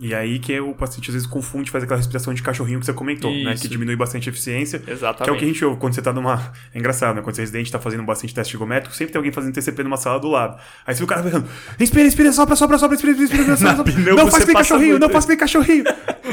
[0.00, 2.92] E aí que o paciente às vezes confunde, faz aquela respiração de cachorrinho que você
[2.92, 3.44] comentou, Isso.
[3.44, 3.54] né?
[3.54, 4.82] Que diminui bastante a eficiência.
[4.86, 5.24] Exatamente.
[5.24, 6.52] Que é o que a gente ouve quando você tá numa.
[6.74, 7.22] É engraçado, né?
[7.22, 9.98] Quando você é residente tá fazendo bastante teste ergométrico, sempre tem alguém fazendo TCP numa
[9.98, 10.58] sala do lado.
[10.86, 11.46] Aí você vê o cara falando:
[11.78, 13.92] inspira, inspira, sopra, sopra, sopra, inspira, inspira, inspira, sopra.
[14.14, 15.84] Não faz bem cachorrinho, não faz bem cachorrinho.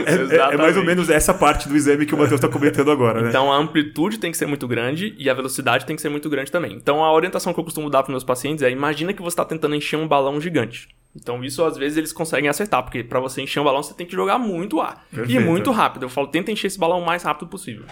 [0.06, 2.92] É, é, é, mais ou menos essa parte do exame que o Matheus tá comentando
[2.92, 3.30] agora, né?
[3.30, 6.30] Então a amplitude tem que ser muito grande e a velocidade tem que ser muito
[6.30, 6.74] grande também.
[6.74, 9.46] Então a orientação que eu costumo dar para meus pacientes é: imagina que você está
[9.46, 10.88] tentando encher um balão gigante.
[11.20, 14.06] Então isso às vezes eles conseguem acertar, porque para você encher um balão você tem
[14.06, 15.04] que jogar muito ar.
[15.10, 15.42] Perfeito.
[15.42, 16.04] E muito rápido.
[16.04, 17.86] Eu falo, tenta encher esse balão o mais rápido possível.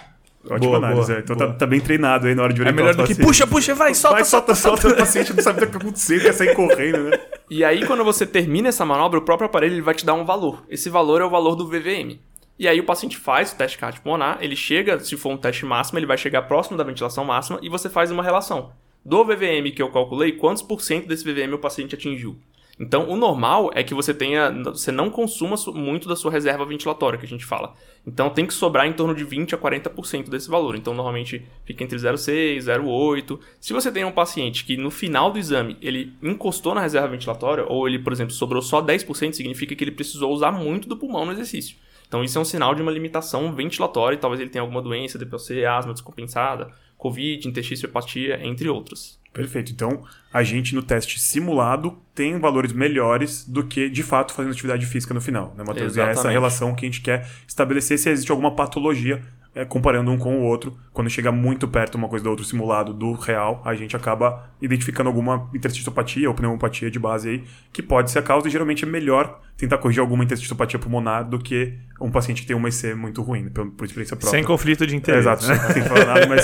[0.43, 1.21] Ótima boa, análise, boa, é.
[1.21, 3.19] Então tá, tá, bem treinado aí na hora de é orientar É melhor do que
[3.19, 4.95] puxa, puxa, vai, solta, vai, solta, solta, solta.
[4.95, 7.19] O paciente não sabe o que tá acontecendo, quer sair correndo, né?
[7.49, 10.23] E aí quando você termina essa manobra, o próprio aparelho ele vai te dar um
[10.23, 10.63] valor.
[10.69, 12.19] Esse valor é o valor do VVM.
[12.59, 15.97] E aí o paciente faz o teste cardiopulmonar, ele chega, se for um teste máximo,
[15.97, 18.71] ele vai chegar próximo da ventilação máxima e você faz uma relação.
[19.03, 22.37] Do VVM que eu calculei, quantos por cento desse VVM o paciente atingiu?
[22.77, 27.17] Então, o normal é que você tenha, você não consuma muito da sua reserva ventilatória,
[27.17, 27.73] que a gente fala.
[28.05, 30.75] Então, tem que sobrar em torno de 20 a 40% desse valor.
[30.75, 33.39] Então, normalmente fica entre 0,6, 0,8.
[33.61, 37.65] Se você tem um paciente que no final do exame ele encostou na reserva ventilatória,
[37.65, 41.25] ou ele, por exemplo, sobrou só 10%, significa que ele precisou usar muito do pulmão
[41.25, 41.77] no exercício.
[42.07, 45.63] Então, isso é um sinal de uma limitação ventilatória, talvez ele tenha alguma doença, DPOC,
[45.65, 49.17] asma descompensada, COVID, intestinopatia, entre outras.
[49.35, 49.73] Perfeito.
[49.73, 50.01] Então,
[50.33, 55.13] a gente no teste simulado tem valores melhores do que de fato fazendo atividade física
[55.13, 55.97] no final, né, Matheus?
[55.97, 59.21] E é essa relação que a gente quer estabelecer se existe alguma patologia
[59.53, 60.77] é, comparando um com o outro.
[60.93, 65.09] Quando chega muito perto uma coisa do outro simulado do real, a gente acaba identificando
[65.09, 68.87] alguma interstitopatia ou pneumopatia de base aí, que pode ser a causa e geralmente é
[68.87, 73.21] melhor tentar corrigir alguma interstiçopatia pulmonar do que um paciente que tem uma IC muito
[73.21, 74.37] ruim, por, por experiência própria.
[74.37, 75.19] Sem conflito de É, interesse.
[75.29, 75.55] exato, né?
[75.71, 76.43] sem falar nada, mas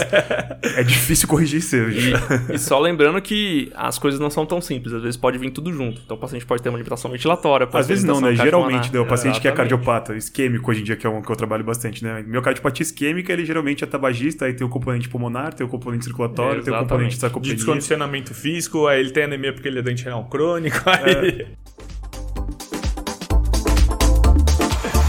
[0.77, 1.75] é difícil corrigir IC.
[1.81, 2.13] hoje.
[2.51, 5.51] E, e só lembrando que as coisas não são tão simples, às vezes pode vir
[5.51, 6.01] tudo junto.
[6.05, 7.67] Então o paciente pode ter uma limitação ventilatória.
[7.67, 8.33] pode Às vezes não, né?
[8.33, 8.99] Geralmente, né?
[9.01, 9.71] o paciente que é Exatamente.
[9.71, 12.23] cardiopata, isquêmico hoje em dia, que é um que eu trabalho bastante, né?
[12.25, 16.63] Miocardiopatia isquêmica, ele geralmente é tabagista, aí tem o componente pulmonar, tem o componente circulatório,
[16.63, 17.13] tem o componente Exatamente.
[17.15, 17.55] De sarcopenia.
[17.55, 20.77] descondicionamento físico, aí ele tem anemia porque ele é doente renal crônico.
[20.89, 21.45] Aí...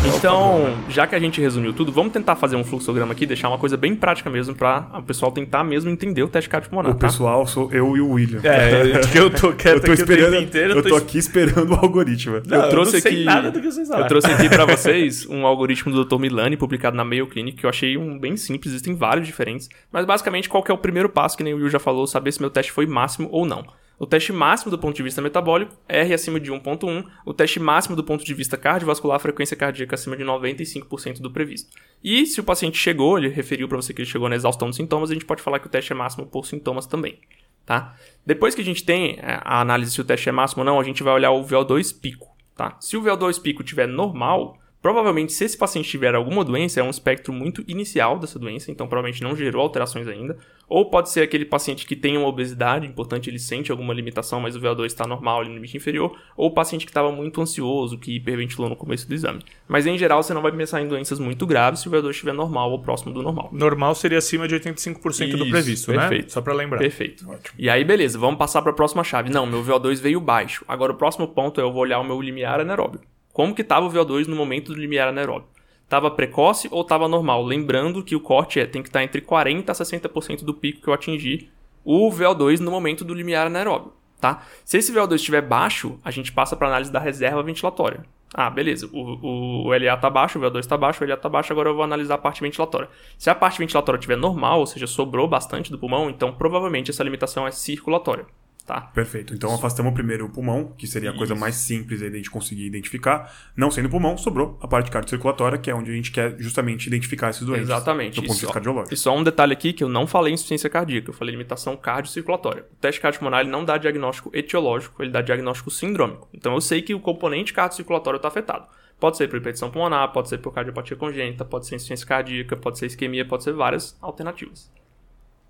[0.04, 3.58] Então, já que a gente resumiu tudo, vamos tentar fazer um fluxograma aqui, deixar uma
[3.58, 7.06] coisa bem prática mesmo para o pessoal tentar mesmo entender o teste cardiopulmonar, O tá?
[7.06, 8.40] pessoal sou eu e o William.
[8.42, 10.74] É, que eu tô quieto eu tô aqui esperando, o tempo inteiro.
[10.74, 12.40] eu tô aqui esperando o algoritmo.
[12.46, 14.04] Não, eu trouxe não sei aqui- nada do que vocês falaram.
[14.04, 16.18] Eu trouxe aqui pra vocês um algoritmo do Dr.
[16.18, 19.68] Milani, publicado na Mayo Clinic, que eu achei um bem simples, existem vários diferentes.
[19.92, 22.32] Mas basicamente, qual que é o primeiro passo, que nem o Will já falou, saber
[22.32, 23.64] se meu teste foi máximo ou não.
[24.02, 27.06] O teste máximo do ponto de vista metabólico, R acima de 1.1.
[27.24, 31.70] O teste máximo do ponto de vista cardiovascular, frequência cardíaca acima de 95% do previsto.
[32.02, 34.76] E se o paciente chegou, ele referiu pra você que ele chegou na exaustão dos
[34.76, 37.20] sintomas, a gente pode falar que o teste é máximo por sintomas também.
[37.64, 37.94] Tá?
[38.26, 40.80] Depois que a gente tem é, a análise se o teste é máximo ou não,
[40.80, 42.26] a gente vai olhar o VO2 pico.
[42.56, 42.76] Tá?
[42.80, 46.90] Se o VO2 pico estiver normal, provavelmente se esse paciente tiver alguma doença, é um
[46.90, 50.36] espectro muito inicial dessa doença, então provavelmente não gerou alterações ainda.
[50.68, 54.56] Ou pode ser aquele paciente que tem uma obesidade, importante ele sente alguma limitação, mas
[54.56, 56.18] o VO2 está normal, ali no limite inferior.
[56.36, 59.40] Ou o paciente que estava muito ansioso, que hiperventilou no começo do exame.
[59.68, 62.32] Mas em geral você não vai pensar em doenças muito graves se o VO2 estiver
[62.32, 63.50] normal ou próximo do normal.
[63.52, 65.98] Normal seria acima de 85% do Isso, previsto, né?
[65.98, 66.32] perfeito.
[66.32, 66.78] Só pra lembrar.
[66.78, 67.26] Perfeito.
[67.58, 69.30] E aí, beleza, vamos passar para a próxima chave.
[69.30, 70.64] Não, meu VO2 veio baixo.
[70.66, 73.00] Agora, o próximo ponto é eu vou olhar o meu limiar anaeróbio.
[73.32, 75.48] Como que estava o VO2 no momento do limiar anaeróbio?
[75.84, 77.44] Estava precoce ou estava normal?
[77.44, 80.88] Lembrando que o corte é, tem que estar entre 40% a 60% do pico que
[80.88, 81.50] eu atingi
[81.84, 84.46] o VO2 no momento do limiar anaeróbio, tá?
[84.64, 88.04] Se esse VO2 estiver baixo, a gente passa para análise da reserva ventilatória.
[88.34, 88.88] Ah, beleza.
[88.92, 91.68] O, o, o LA tá baixo, o VO2 tá baixo, o LA tá baixo, agora
[91.68, 92.88] eu vou analisar a parte ventilatória.
[93.18, 97.04] Se a parte ventilatória estiver normal, ou seja, sobrou bastante do pulmão, então provavelmente essa
[97.04, 98.24] limitação é circulatória,
[98.66, 98.80] tá?
[98.80, 99.34] Perfeito.
[99.34, 101.40] Então afastamos primeiro o pulmão, que seria a coisa Isso.
[101.40, 103.32] mais simples aí de a gente conseguir identificar.
[103.56, 106.86] Não sendo o pulmão, sobrou a parte cardiocirculatória, que é onde a gente quer justamente
[106.86, 107.64] identificar esses doentes.
[107.68, 108.14] Exatamente.
[108.16, 108.94] Do ponto de E vista só- cardiológico.
[108.94, 111.76] E só um detalhe aqui que eu não falei em insuficiência cardíaca, eu falei limitação
[111.76, 112.64] cardiocirculatória.
[112.72, 116.28] O teste cardiopulmonar ele não dá diagnóstico etiológico, ele dá diagnóstico sindrômico.
[116.32, 118.66] Então eu sei que o componente cardiocirculatório está afetado.
[119.00, 122.78] Pode ser por hipertensão pulmonar, pode ser por cardiopatia congênita, pode ser insuficiência cardíaca, pode
[122.78, 124.70] ser isquemia, pode ser várias alternativas.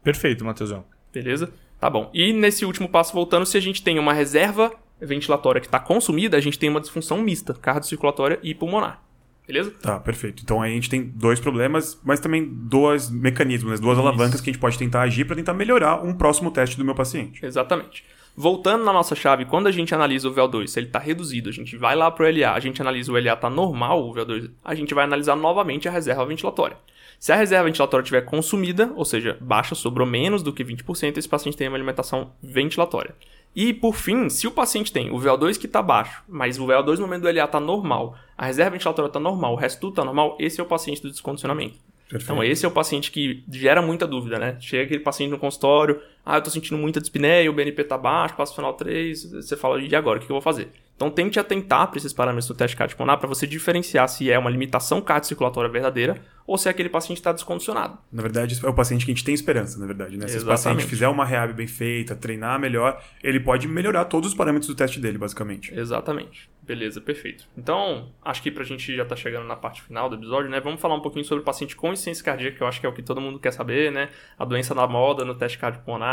[0.02, 0.84] Perfeito, Matheusão.
[1.12, 1.52] Beleza?
[1.82, 2.08] Tá bom.
[2.14, 4.70] E nesse último passo, voltando, se a gente tem uma reserva
[5.00, 9.02] ventilatória que está consumida, a gente tem uma disfunção mista, cardiocirculatória e pulmonar.
[9.44, 9.72] Beleza?
[9.82, 10.44] Tá, perfeito.
[10.44, 13.78] Então aí a gente tem dois problemas, mas também dois mecanismos, né?
[13.84, 16.84] duas alavancas que a gente pode tentar agir para tentar melhorar um próximo teste do
[16.84, 17.44] meu paciente.
[17.44, 18.04] Exatamente.
[18.36, 21.52] Voltando na nossa chave, quando a gente analisa o VO2, se ele está reduzido, a
[21.52, 24.50] gente vai lá para o LA, a gente analisa o LA está normal, o VO2,
[24.64, 26.76] a gente vai analisar novamente a reserva ventilatória.
[27.22, 31.28] Se a reserva ventilatória estiver consumida, ou seja, baixa, sobrou menos do que 20%, esse
[31.28, 33.14] paciente tem uma alimentação ventilatória.
[33.54, 36.96] E, por fim, se o paciente tem o VO2 que está baixo, mas o VO2
[36.96, 40.04] no momento do LA está normal, a reserva ventilatória está normal, o resto tudo está
[40.04, 41.78] normal, esse é o paciente do descondicionamento.
[42.08, 42.24] Perfeito.
[42.24, 44.56] Então, esse é o paciente que gera muita dúvida, né?
[44.58, 48.36] Chega aquele paciente no consultório, ah, eu tô sentindo muita dispneia, o BNP tá baixo,
[48.36, 50.70] passo final 3, você fala, e agora, o que eu vou fazer?
[50.94, 54.48] Então, tente atentar para esses parâmetros do teste cardiopulmonar para você diferenciar se é uma
[54.48, 57.98] limitação cardiocirculatória verdadeira ou se aquele paciente está descondicionado.
[58.12, 60.28] Na verdade, é o paciente que a gente tem esperança, na verdade, né?
[60.28, 64.36] Se esse paciente fizer uma rehab bem feita, treinar melhor, ele pode melhorar todos os
[64.36, 65.74] parâmetros do teste dele, basicamente.
[65.74, 66.48] Exatamente.
[66.62, 67.48] Beleza, perfeito.
[67.58, 70.60] Então, acho que pra gente já tá chegando na parte final do episódio, né?
[70.60, 72.88] Vamos falar um pouquinho sobre o paciente com insuficiência cardíaca, que eu acho que é
[72.88, 74.08] o que todo mundo quer saber, né?
[74.38, 76.11] A doença na moda no teste cardiopulmonar.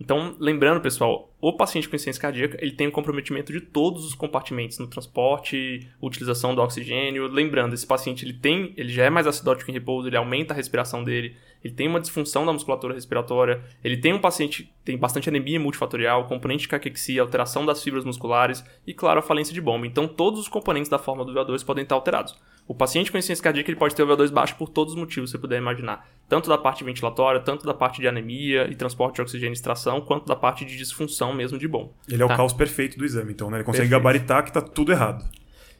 [0.00, 4.14] Então, lembrando, pessoal, o paciente com insuficiência cardíaca, ele tem um comprometimento de todos os
[4.14, 7.26] compartimentos no transporte, utilização do oxigênio.
[7.26, 10.56] Lembrando, esse paciente, ele tem, ele já é mais acidótico em repouso, ele aumenta a
[10.56, 15.28] respiração dele, ele tem uma disfunção da musculatura respiratória, ele tem um paciente, tem bastante
[15.28, 19.86] anemia multifatorial, componente de caquexia, alteração das fibras musculares e, claro, a falência de bomba.
[19.86, 22.34] Então, todos os componentes da forma do VO2 podem estar alterados.
[22.66, 25.30] O paciente com insuficiência cardíaca ele pode ter o VO2 baixo por todos os motivos
[25.30, 26.08] que você puder imaginar.
[26.26, 30.00] Tanto da parte ventilatória, tanto da parte de anemia e transporte de oxigênio e extração,
[30.00, 31.90] quanto da parte de disfunção mesmo de bomba.
[32.08, 32.32] Ele é Tá.
[32.34, 33.58] o caos perfeito do exame, então, né?
[33.58, 34.02] Ele consegue Perfeito.
[34.02, 35.24] gabaritar que tá tudo errado.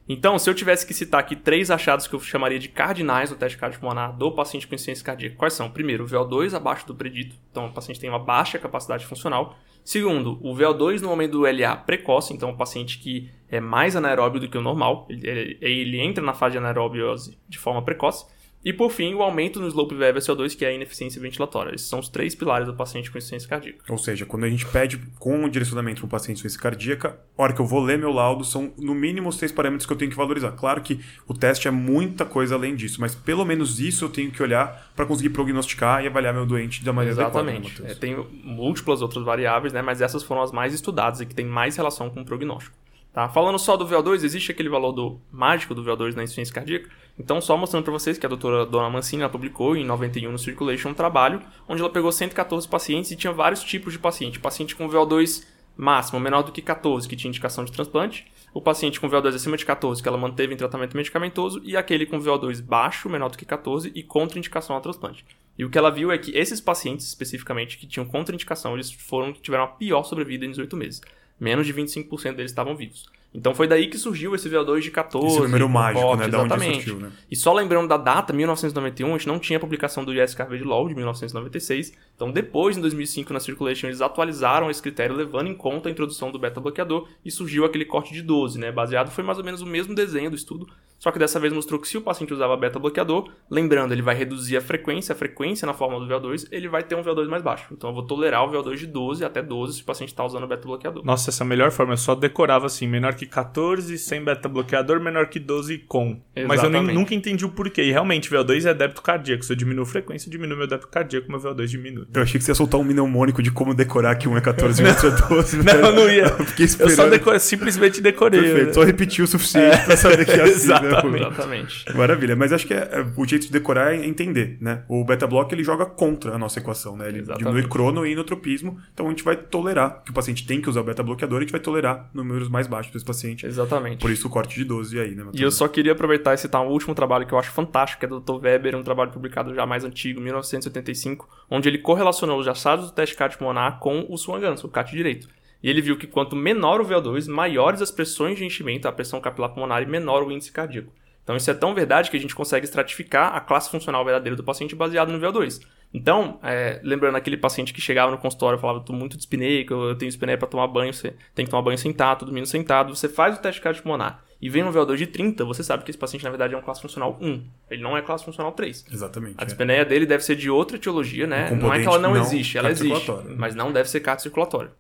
[0.07, 3.37] Então, se eu tivesse que citar aqui três achados que eu chamaria de cardinais do
[3.37, 5.71] teste cardiopulmonar do paciente com insuficiência cardíaca, quais são?
[5.71, 9.57] Primeiro, o VO2 abaixo do predito, então o paciente tem uma baixa capacidade funcional.
[9.83, 14.41] Segundo, o VO2 no momento do LA precoce, então o paciente que é mais anaeróbio
[14.41, 18.27] do que o normal, ele, ele- ele entra na fase de anaerobiose de forma precoce.
[18.65, 21.75] E por fim, o aumento no slope VEB-SO2, que é a ineficiência ventilatória.
[21.75, 23.81] Esses são os três pilares do paciente com insuficiência cardíaca.
[23.89, 27.19] Ou seja, quando a gente pede com o direcionamento para o paciente com insuficiência cardíaca,
[27.37, 29.93] a hora que eu vou ler meu laudo, são no mínimo os três parâmetros que
[29.93, 30.53] eu tenho que valorizar.
[30.53, 30.99] Claro que
[31.29, 34.91] o teste é muita coisa além disso, mas pelo menos isso eu tenho que olhar
[34.97, 37.83] para conseguir prognosticar e avaliar meu doente da maneira Exatamente.
[37.83, 37.93] adequada.
[37.93, 39.83] É, tem múltiplas outras variáveis, né?
[39.83, 42.75] Mas essas foram as mais estudadas e que têm mais relação com o prognóstico.
[43.15, 43.29] Tá?
[43.29, 46.91] Falando só do VO2, existe aquele valor do mágico do VO2 na insuficiência cardíaca?
[47.17, 50.39] Então, só mostrando para vocês que a doutora Dona Mancini ela publicou em 91 no
[50.39, 54.41] Circulation um trabalho onde ela pegou 114 pacientes e tinha vários tipos de paciente.
[54.41, 55.47] Paciente com VO2
[55.77, 59.57] máximo menor do que 14, que tinha indicação de transplante, o paciente com VO2 acima
[59.57, 63.39] de 14, que ela manteve em tratamento medicamentoso, e aquele com VO2 baixo, menor do
[63.39, 65.25] que 14 e contraindicação ao transplante.
[65.57, 69.33] E o que ela viu é que esses pacientes, especificamente, que tinham contraindicação, eles foram
[69.33, 71.01] tiveram a pior sobrevida em 18 meses.
[71.39, 73.07] Menos de 25% deles estavam vivos.
[73.35, 75.27] Então foi daí que surgiu esse VO2 de 14.
[75.27, 76.29] Esse número mágico, né?
[76.29, 76.75] Da onde exatamente.
[76.85, 77.11] surgiu, né?
[77.29, 80.63] E só lembrando da data, 1991, a gente não tinha a publicação do Yes Carved
[80.63, 81.93] Law de 1996.
[82.15, 86.31] Então depois, em 2005, na Circulation, eles atualizaram esse critério levando em conta a introdução
[86.31, 88.71] do beta-bloqueador e surgiu aquele corte de 12, né?
[88.71, 90.69] Baseado, foi mais ou menos o mesmo desenho do estudo,
[90.99, 94.57] só que dessa vez mostrou que se o paciente usava beta-bloqueador, lembrando, ele vai reduzir
[94.57, 97.67] a frequência, a frequência na forma do VO2, ele vai ter um VO2 mais baixo.
[97.73, 100.47] Então eu vou tolerar o VO2 de 12 até 12 se o paciente está usando
[100.47, 101.05] beta-bloqueador.
[101.05, 101.93] Nossa, essa é a melhor forma.
[101.93, 106.21] Eu só decorava assim, menor que 14, sem beta-bloqueador, menor que 12 com.
[106.35, 106.95] Mas eu nem- Exatamente.
[106.95, 107.83] nunca entendi o porquê.
[107.83, 109.45] E realmente, VO2 é débito cardíaco.
[109.45, 112.07] Se eu diminuo a frequência, eu diminuo meu débito cardíaco, meu VO2 diminui.
[112.15, 114.83] Eu achei que você ia soltar um mnemônico de como decorar que um é 14
[114.83, 115.57] e outro é 12.
[115.63, 116.25] Não, eu não ia.
[116.39, 116.97] Eu fiquei Eu esperando.
[116.97, 118.41] só decorei, simplesmente decorei.
[118.41, 120.94] Perfeito, só repetiu o suficiente pra saber que é assim, né?
[120.95, 121.25] Exatamente.
[121.25, 121.97] Exatamente.
[121.97, 124.85] Maravilha, mas acho que é, é, o jeito de decorar é entender, né?
[124.89, 127.09] O beta block ele joga contra a nossa equação, né?
[127.09, 127.45] Ele Exatamente.
[127.45, 130.81] diminui crono e inotropismo, então a gente vai tolerar que o paciente tem que usar
[130.81, 133.47] o beta bloqueador, a gente vai tolerar números mais baixos desse paciente.
[133.47, 134.01] Exatamente.
[134.01, 135.25] Por isso o corte de 12 aí, né?
[135.33, 138.07] E eu só queria aproveitar e citar um último trabalho que eu acho fantástico, que
[138.07, 138.43] é do Dr.
[138.43, 143.17] Weber, um trabalho publicado já mais antigo, 1985, onde ele correlacionou os achados do teste
[143.17, 145.29] CAT pulmonar com o Swan o CAT direito.
[145.65, 149.19] E ele viu que quanto menor o VO2, maiores as pressões de enchimento, a pressão
[149.19, 150.93] capilar pulmonar e menor o índice cardíaco.
[151.23, 154.45] Então isso é tão verdade que a gente consegue estratificar a classe funcional verdadeira do
[154.45, 155.63] paciente baseado no VO2.
[155.95, 159.97] Então, é, lembrando aquele paciente que chegava no consultório e falava, tô muito dispneico, eu
[159.97, 163.39] tenho dispneia para tomar banho, você tem que tomar banho sentado, dormindo sentado, você faz
[163.39, 166.29] o teste cardiopulmonar e vem um VO2 de 30, você sabe que esse paciente na
[166.29, 167.43] verdade é um classe funcional 1.
[167.71, 168.85] Ele não é classe funcional 3.
[168.93, 169.37] Exatamente.
[169.39, 169.47] A é.
[169.47, 171.51] dispneia dele deve ser de outra etiologia, né?
[171.51, 173.39] Um Não é que ela não, existe, ela existe, cardiocirculatório.
[173.39, 174.73] mas não deve ser cardiocirculatória.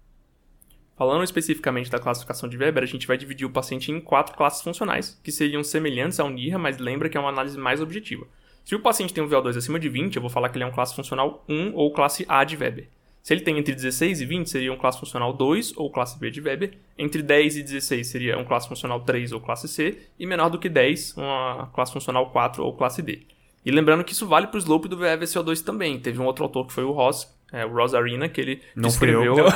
[0.97, 4.62] Falando especificamente da classificação de Weber, a gente vai dividir o paciente em quatro classes
[4.62, 8.26] funcionais, que seriam semelhantes ao NIRA, mas lembra que é uma análise mais objetiva.
[8.64, 10.66] Se o paciente tem um VO2 acima de 20, eu vou falar que ele é
[10.66, 12.88] um classe funcional 1 ou classe A de Weber.
[13.24, 16.30] Se ele tem entre 16 e 20, seria um classe funcional 2 ou classe B
[16.30, 16.74] de Weber.
[16.97, 19.99] Entre 10 e 16 seria um classe funcional 3 ou classe C.
[20.18, 23.22] E menor do que 10, uma classe funcional 4 ou classe D.
[23.64, 25.99] E lembrando que isso vale para o slope do VEVCO2 também.
[25.99, 28.90] Teve um outro autor que foi o Ross, é, o Ross Arena, que ele Não
[28.90, 29.34] fui eu.
[29.34, 29.47] descreveu...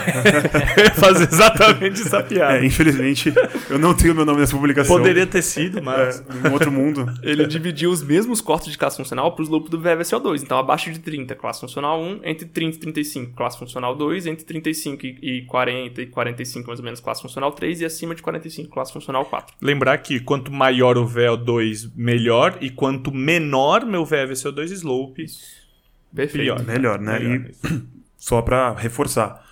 [0.77, 2.59] Eu ia fazer exatamente essa piada.
[2.59, 3.33] É, infelizmente,
[3.71, 4.97] eu não tenho meu nome nessa publicação.
[4.97, 6.21] Poderia ter sido, mas.
[6.21, 7.07] É, em outro mundo.
[7.23, 10.43] Ele dividiu os mesmos cortes de classe funcional para os loops do VVCO2.
[10.43, 14.45] Então, abaixo de 30, classe funcional 1, entre 30 e 35, classe funcional 2, entre
[14.45, 18.23] 35 e e 40 e 45, mais ou menos, classe funcional 3, e acima de
[18.23, 19.57] 45, classe funcional 4.
[19.61, 25.27] Lembrar que quanto maior o VO2, melhor, e quanto menor meu VVCO2 slope,
[26.15, 26.45] Perfeito.
[26.45, 26.65] pior.
[26.65, 27.19] Melhor, né?
[27.19, 27.83] Melhor, E-.
[28.17, 29.47] Só pra reforçar.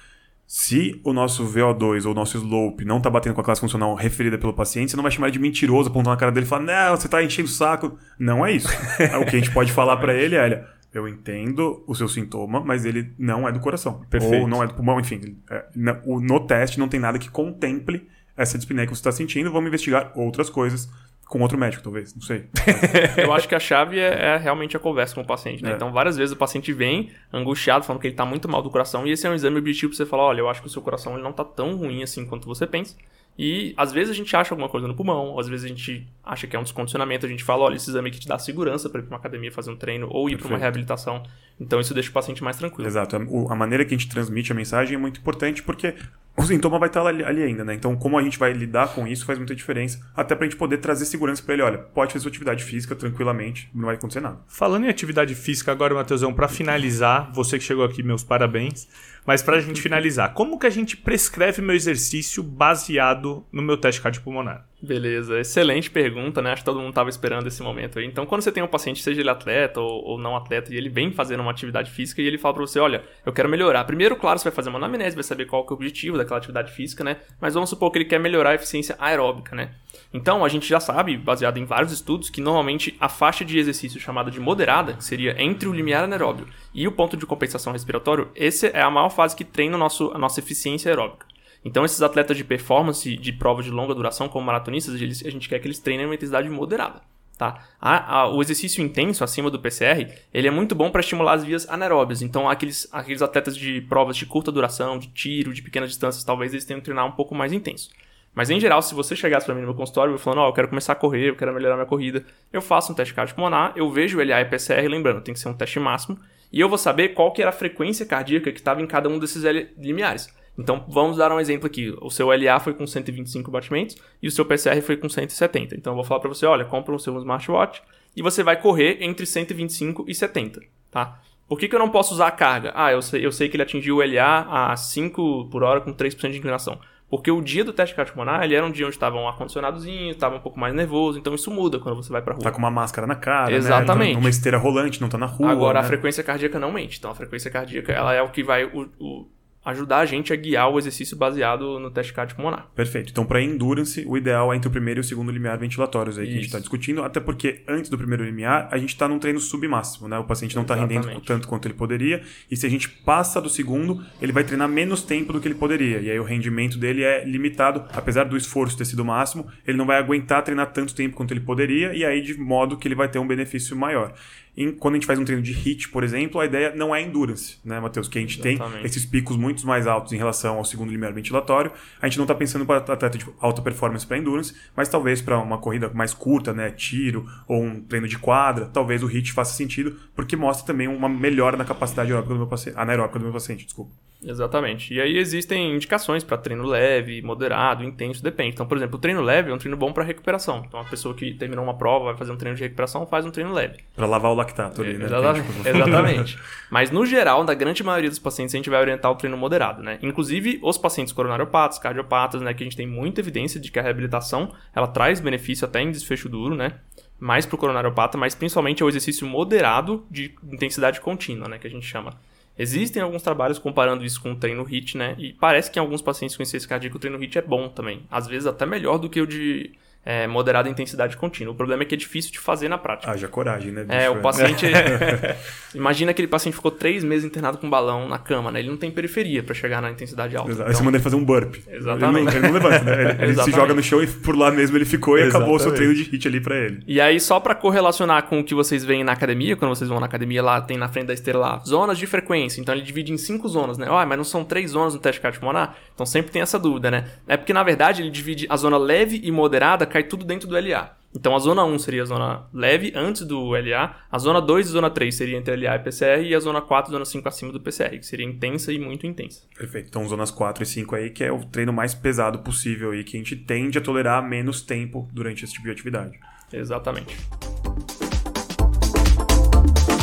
[0.47, 3.95] Se o nosso VO2 ou o nosso slope não tá batendo com a classe funcional
[3.97, 6.49] referida pelo paciente, você não vai chamar ele de mentiroso, apontar na cara dele e
[6.49, 7.99] falar, não, você tá enchendo o saco.
[8.19, 8.69] Não é isso.
[9.21, 12.61] o que a gente pode falar pra ele é, olha, eu entendo o seu sintoma,
[12.61, 14.03] mas ele não é do coração.
[14.09, 14.43] Perfeito.
[14.43, 15.37] Ou não é do pulmão, enfim.
[15.51, 19.51] é, no teste não tem nada que contemple essa dispneia que você está sentindo.
[19.51, 20.89] Vamos investigar outras coisas
[21.27, 22.15] com outro médico, talvez.
[22.15, 22.47] Não sei.
[23.19, 25.73] Eu acho que a chave é, é realmente a conversa com o paciente, né?
[25.73, 25.75] É.
[25.75, 29.07] Então, várias vezes o paciente vem angustiado, falando que ele tá muito mal do coração,
[29.07, 30.81] e esse é um exame objetivo pra você falar, olha, eu acho que o seu
[30.81, 32.97] coração ele não tá tão ruim assim quanto você pensa.
[33.39, 36.47] E às vezes a gente acha alguma coisa no pulmão, às vezes a gente acha
[36.47, 39.01] que é um descondicionamento, a gente fala, olha, esse exame aqui te dá segurança para
[39.01, 41.23] ir pra uma academia fazer um treino ou ir pra uma reabilitação.
[41.61, 42.89] Então isso deixa o paciente mais tranquilo.
[42.89, 43.17] Exato.
[43.17, 43.19] A,
[43.53, 45.95] a maneira que a gente transmite a mensagem é muito importante porque
[46.37, 47.75] o sintoma vai estar ali, ali ainda, né?
[47.75, 49.99] Então, como a gente vai lidar com isso faz muita diferença.
[50.15, 51.63] Até pra gente poder trazer segurança pra ele.
[51.63, 54.39] Olha, pode fazer sua atividade física tranquilamente, não vai acontecer nada.
[54.47, 58.87] Falando em atividade física agora, Matheusão, pra finalizar, você que chegou aqui, meus parabéns.
[59.27, 64.01] Mas pra gente finalizar, como que a gente prescreve meu exercício baseado no meu teste
[64.01, 64.67] cardiopulmonar?
[64.81, 66.53] Beleza, excelente pergunta, né?
[66.53, 68.05] Acho que todo mundo estava esperando esse momento aí.
[68.05, 70.91] Então, quando você tem um paciente, seja ele atleta ou, ou não atleta, e ele
[70.91, 73.85] vem fazendo uma atividade física e ele fala pra você, olha, eu quero melhorar.
[73.85, 76.73] Primeiro, claro, você vai fazer uma anamnese, vai saber qual é o objetivo daquela atividade
[76.73, 77.17] física, né?
[77.41, 79.71] Mas vamos supor que ele quer melhorar a eficiência aeróbica, né?
[80.13, 83.99] Então, a gente já sabe, baseado em vários estudos, que normalmente a faixa de exercício
[83.99, 88.29] chamada de moderada, que seria entre o limiar anaeróbio e o ponto de compensação respiratório,
[88.37, 91.27] essa é a maior fase que treina o nosso, a nossa eficiência aeróbica.
[91.65, 95.49] Então, esses atletas de performance de prova de longa duração, como maratonistas, eles, a gente
[95.49, 97.01] quer que eles treinem uma intensidade moderada.
[97.37, 97.67] Tá?
[97.79, 101.45] A, a, o exercício intenso acima do PCR, ele é muito bom para estimular as
[101.45, 102.23] vias anaeróbias.
[102.23, 106.53] Então, aqueles, aqueles atletas de provas de curta duração, de tiro, de pequenas distâncias, talvez
[106.53, 107.91] eles tenham que treinar um pouco mais intenso.
[108.37, 110.53] Mas em geral, se você chegasse para mim no meu consultório falando, ó, oh, eu
[110.53, 113.91] quero começar a correr, eu quero melhorar minha corrida, eu faço um teste cardiopulmonar, eu
[113.91, 116.19] vejo o LA e PCR, lembrando, tem que ser um teste máximo,
[116.53, 119.19] e eu vou saber qual que era a frequência cardíaca que estava em cada um
[119.19, 119.43] desses
[119.79, 120.29] limiares.
[120.59, 121.95] Então, vamos dar um exemplo aqui.
[122.01, 125.75] O seu LA foi com 125 batimentos e o seu PCR foi com 170.
[125.75, 127.83] Então, eu vou falar para você, olha, compra o seu smartwatch
[128.17, 131.21] e você vai correr entre 125 e 70, tá?
[131.49, 132.73] Por que, que eu não posso usar a carga?
[132.75, 135.93] Ah, eu sei, eu sei que ele atingiu o LA a 5 por hora com
[135.93, 136.81] 3% de inclinação.
[137.09, 140.37] Porque o dia do teste cardiopulmonar, ele era um dia onde estava um ar-condicionadozinho, estava
[140.37, 142.43] um pouco mais nervoso, então isso muda quando você vai pra rua.
[142.43, 143.57] Tá com uma máscara na cara, né?
[143.57, 144.15] Exatamente.
[144.15, 144.21] Né?
[144.21, 145.53] Numa esteira rolante, não tá na rua.
[145.53, 145.85] Agora, né?
[145.85, 146.99] a frequência cardíaca não mente.
[146.99, 148.65] Então, a frequência cardíaca, ela é o que vai...
[148.65, 149.29] O, o,
[149.67, 152.69] ajudar a gente a guiar o exercício baseado no teste cardiopulmonar.
[152.75, 153.11] Perfeito.
[153.11, 156.25] Então, para endurance, o ideal é entre o primeiro e o segundo limiar ventilatórios aí
[156.25, 156.31] Isso.
[156.31, 159.19] que a gente está discutindo, até porque antes do primeiro limiar, a gente está num
[159.19, 160.17] treino submáximo, né?
[160.19, 163.49] O paciente não está rendendo tanto quanto ele poderia, e se a gente passa do
[163.49, 167.03] segundo, ele vai treinar menos tempo do que ele poderia, e aí o rendimento dele
[167.03, 171.17] é limitado, apesar do esforço ter sido máximo, ele não vai aguentar treinar tanto tempo
[171.17, 174.15] quanto ele poderia, e aí de modo que ele vai ter um benefício maior.
[174.57, 177.03] Em, quando a gente faz um treino de HIIT, por exemplo, a ideia não é
[177.03, 178.09] endurance, né, Matheus?
[178.09, 178.79] Que a gente Exatamente.
[178.79, 181.71] tem esses picos muito mais altos em relação ao segundo limiar ventilatório.
[182.01, 185.39] A gente não está pensando para atleta de alta performance para endurance, mas talvez para
[185.39, 189.55] uma corrida mais curta, né, tiro ou um treino de quadra, talvez o HIIT faça
[189.55, 193.33] sentido, porque mostra também uma melhora na capacidade aeróbica do meu paciente, anaeróbica do meu
[193.33, 193.93] paciente, desculpa.
[194.23, 194.95] Exatamente.
[194.95, 198.55] E aí existem indicações para treino leve, moderado, intenso, depende.
[198.55, 200.65] Então, por exemplo, o treino leve é um treino bom para recuperação.
[200.67, 203.31] Então, a pessoa que terminou uma prova, vai fazer um treino de recuperação, faz um
[203.31, 203.79] treino leve.
[203.95, 205.07] Para lavar o lactato ali, né?
[205.07, 205.47] Exatamente.
[205.69, 206.39] Exatamente.
[206.71, 209.83] Mas, no geral, na grande maioria dos pacientes, a gente vai orientar o treino moderado,
[209.83, 209.99] né?
[210.03, 212.55] Inclusive, os pacientes coronariopatas, cardiopatas, né?
[212.55, 215.91] Que a gente tem muita evidência de que a reabilitação, ela traz benefício até em
[215.91, 216.75] desfecho duro, né?
[217.19, 221.59] Mais para o coronariopata, mas principalmente é o exercício moderado de intensidade contínua, né?
[221.59, 222.15] Que a gente chama.
[222.59, 225.15] Existem alguns trabalhos comparando isso com o treino HIIT, né?
[225.19, 228.03] E parece que em alguns pacientes com insuficiência cardíaca o treino HIIT é bom também.
[228.11, 229.75] Às vezes até melhor do que o de
[230.07, 231.53] é, moderada intensidade contínua.
[231.53, 233.11] O problema é que é difícil de fazer na prática.
[233.11, 233.83] Haja coragem, né?
[233.83, 233.99] Bicho?
[233.99, 234.65] É, o paciente.
[235.75, 238.61] Imagina aquele paciente ficou três meses internado com um balão na cama, né?
[238.61, 240.51] Ele não tem periferia para chegar na intensidade alta.
[240.51, 240.63] Exato.
[240.63, 240.71] Então...
[240.71, 241.57] Aí você manda ele fazer um burp.
[241.69, 242.37] Exatamente.
[242.37, 243.03] Ele não, ele não levanta, né?
[243.03, 245.37] Ele, ele se joga no chão e por lá mesmo ele ficou e Exatamente.
[245.43, 246.83] acabou o seu treino de hit ali para ele.
[246.87, 249.99] E aí, só para correlacionar com o que vocês veem na academia, quando vocês vão
[249.99, 252.61] na academia lá, tem na frente da esteira lá, zonas de frequência.
[252.61, 253.89] Então ele divide em cinco zonas, né?
[253.91, 255.75] Ah, mas não são três zonas no teste cardiopulmonar?
[255.95, 257.07] Então sempre tem essa dúvida, né?
[257.27, 260.55] É porque na verdade ele divide a zona leve e moderada, cai tudo dentro do
[260.55, 260.95] LA.
[261.15, 264.69] Então a zona 1 seria a zona leve antes do LA, a zona 2 e
[264.69, 267.27] a zona 3 seria entre LA e PCR, e a zona 4 e zona 5
[267.27, 269.43] acima do PCR, que seria intensa e muito intensa.
[269.57, 269.89] Perfeito.
[269.89, 273.17] Então zonas 4 e 5 aí, que é o treino mais pesado possível aí, que
[273.17, 276.19] a gente tende a tolerar menos tempo durante esse tipo de atividade.
[276.53, 277.17] Exatamente.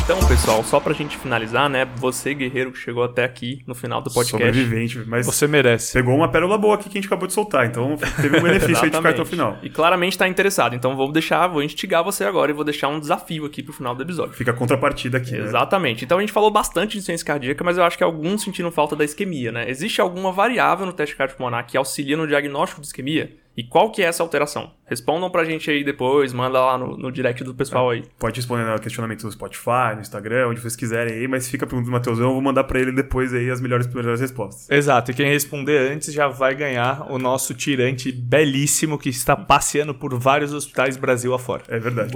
[0.04, 1.86] Então, pessoal, só pra gente finalizar, né?
[1.96, 4.46] Você, guerreiro, que chegou até aqui no final do podcast.
[4.46, 5.24] Sobrevivente, mas.
[5.24, 5.94] Você merece.
[5.94, 8.84] Pegou uma pérola boa aqui que a gente acabou de soltar, então teve um benefício
[8.84, 9.56] aí de ficar até o final.
[9.62, 10.76] E claramente tá interessado.
[10.76, 13.94] Então vou deixar, vou instigar você agora e vou deixar um desafio aqui pro final
[13.94, 14.34] do episódio.
[14.34, 15.32] Fica a contrapartida aqui.
[15.32, 15.38] Né?
[15.38, 16.02] Exatamente.
[16.02, 16.04] Né?
[16.04, 18.94] Então a gente falou bastante de ciência cardíaca, mas eu acho que alguns sentiram falta
[18.94, 19.70] da isquemia, né?
[19.70, 23.32] Existe alguma variável no teste cardiopulmonar que auxilia no diagnóstico de isquemia?
[23.56, 24.72] E qual que é essa alteração?
[24.86, 28.02] Respondam pra gente aí depois, manda lá no, no direct do pessoal aí.
[28.18, 31.68] Pode responder no questionamento do Spotify, no Instagram, onde vocês quiserem aí, mas fica a
[31.68, 34.68] pergunta do Matheusão, eu vou mandar pra ele depois aí as melhores, melhores respostas.
[34.70, 39.94] Exato, e quem responder antes já vai ganhar o nosso tirante belíssimo que está passeando
[39.94, 41.62] por vários hospitais Brasil afora.
[41.68, 42.12] É verdade,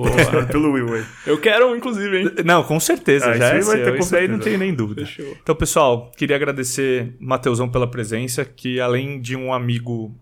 [0.51, 1.05] pelo Will aí.
[1.27, 2.31] Eu quero um, inclusive, hein?
[2.45, 5.07] Não, com certeza, ah, já é vai ter isso aí não tenho nem dúvida.
[5.07, 5.37] Fechou.
[5.43, 10.15] Então, pessoal, queria agradecer Matheusão pela presença, que além de um amigo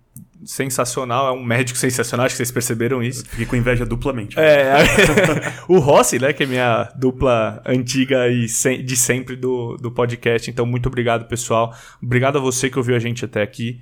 [0.46, 3.24] sensacional, é um médico sensacional, acho que vocês perceberam isso.
[3.28, 4.38] Fiquei com inveja duplamente.
[4.38, 4.72] É,
[5.68, 10.50] o Rossi, né, que é minha dupla antiga e de sempre do, do podcast.
[10.50, 11.74] Então, muito obrigado, pessoal.
[12.02, 13.80] Obrigado a você que ouviu a gente até aqui.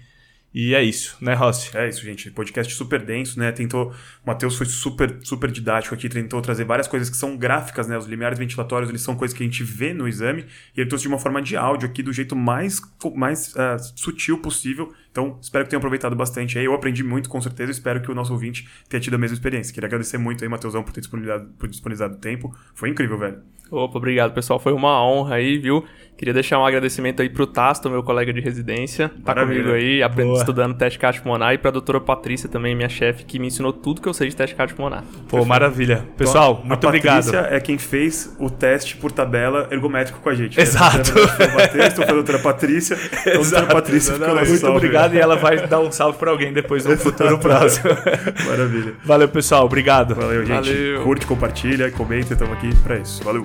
[0.54, 1.76] E é isso, né, Rossi?
[1.76, 2.30] É isso, gente.
[2.30, 3.50] Podcast super denso, né?
[3.50, 3.90] Tentou.
[3.90, 3.94] O
[4.24, 7.98] Matheus foi super, super didático aqui, tentou trazer várias coisas que são gráficas, né?
[7.98, 10.46] Os limiares ventilatórios, eles são coisas que a gente vê no exame,
[10.76, 12.80] e ele trouxe de uma forma de áudio aqui, do jeito mais,
[13.16, 14.94] mais uh, sutil possível.
[15.10, 16.64] Então, espero que tenham aproveitado bastante aí.
[16.64, 17.72] Eu aprendi muito, com certeza.
[17.72, 19.74] Espero que o nosso ouvinte tenha tido a mesma experiência.
[19.74, 22.56] Queria agradecer muito aí, Matheusão, por ter disponibilizado, por disponibilizado o tempo.
[22.74, 23.38] Foi incrível, velho.
[23.70, 24.60] Opa, obrigado, pessoal.
[24.60, 25.84] Foi uma honra aí, viu?
[26.16, 29.08] Queria deixar um agradecimento aí pro Tasto, meu colega de residência.
[29.24, 29.62] Tá Maravilha.
[29.64, 31.52] comigo aí, aprendendo, estudando teste CAT pulmonar.
[31.54, 34.36] E pra doutora Patrícia também, minha chefe, que me ensinou tudo que eu sei de
[34.36, 35.02] teste CAT pulmonar.
[35.28, 36.04] Pô, maravilha.
[36.16, 37.24] Pessoal, Então, muito a obrigado.
[37.24, 40.58] Patrícia é quem fez o teste por tabela ergométrico com a gente.
[40.60, 41.10] Exato.
[41.12, 42.96] Foi o Matheus, foi a doutora Patrícia.
[43.20, 44.76] Então, a doutora Patrícia nosso muito salve.
[44.76, 47.90] obrigado e ela vai dar um salve pra alguém depois no futuro próximo.
[48.48, 48.94] Maravilha.
[49.04, 49.64] Valeu, pessoal.
[49.64, 50.14] Obrigado.
[50.14, 50.68] Valeu, gente.
[50.72, 51.02] Valeu.
[51.02, 52.34] Curte, compartilha, comenta.
[52.34, 53.22] Estamos aqui pra isso.
[53.24, 53.44] Valeu.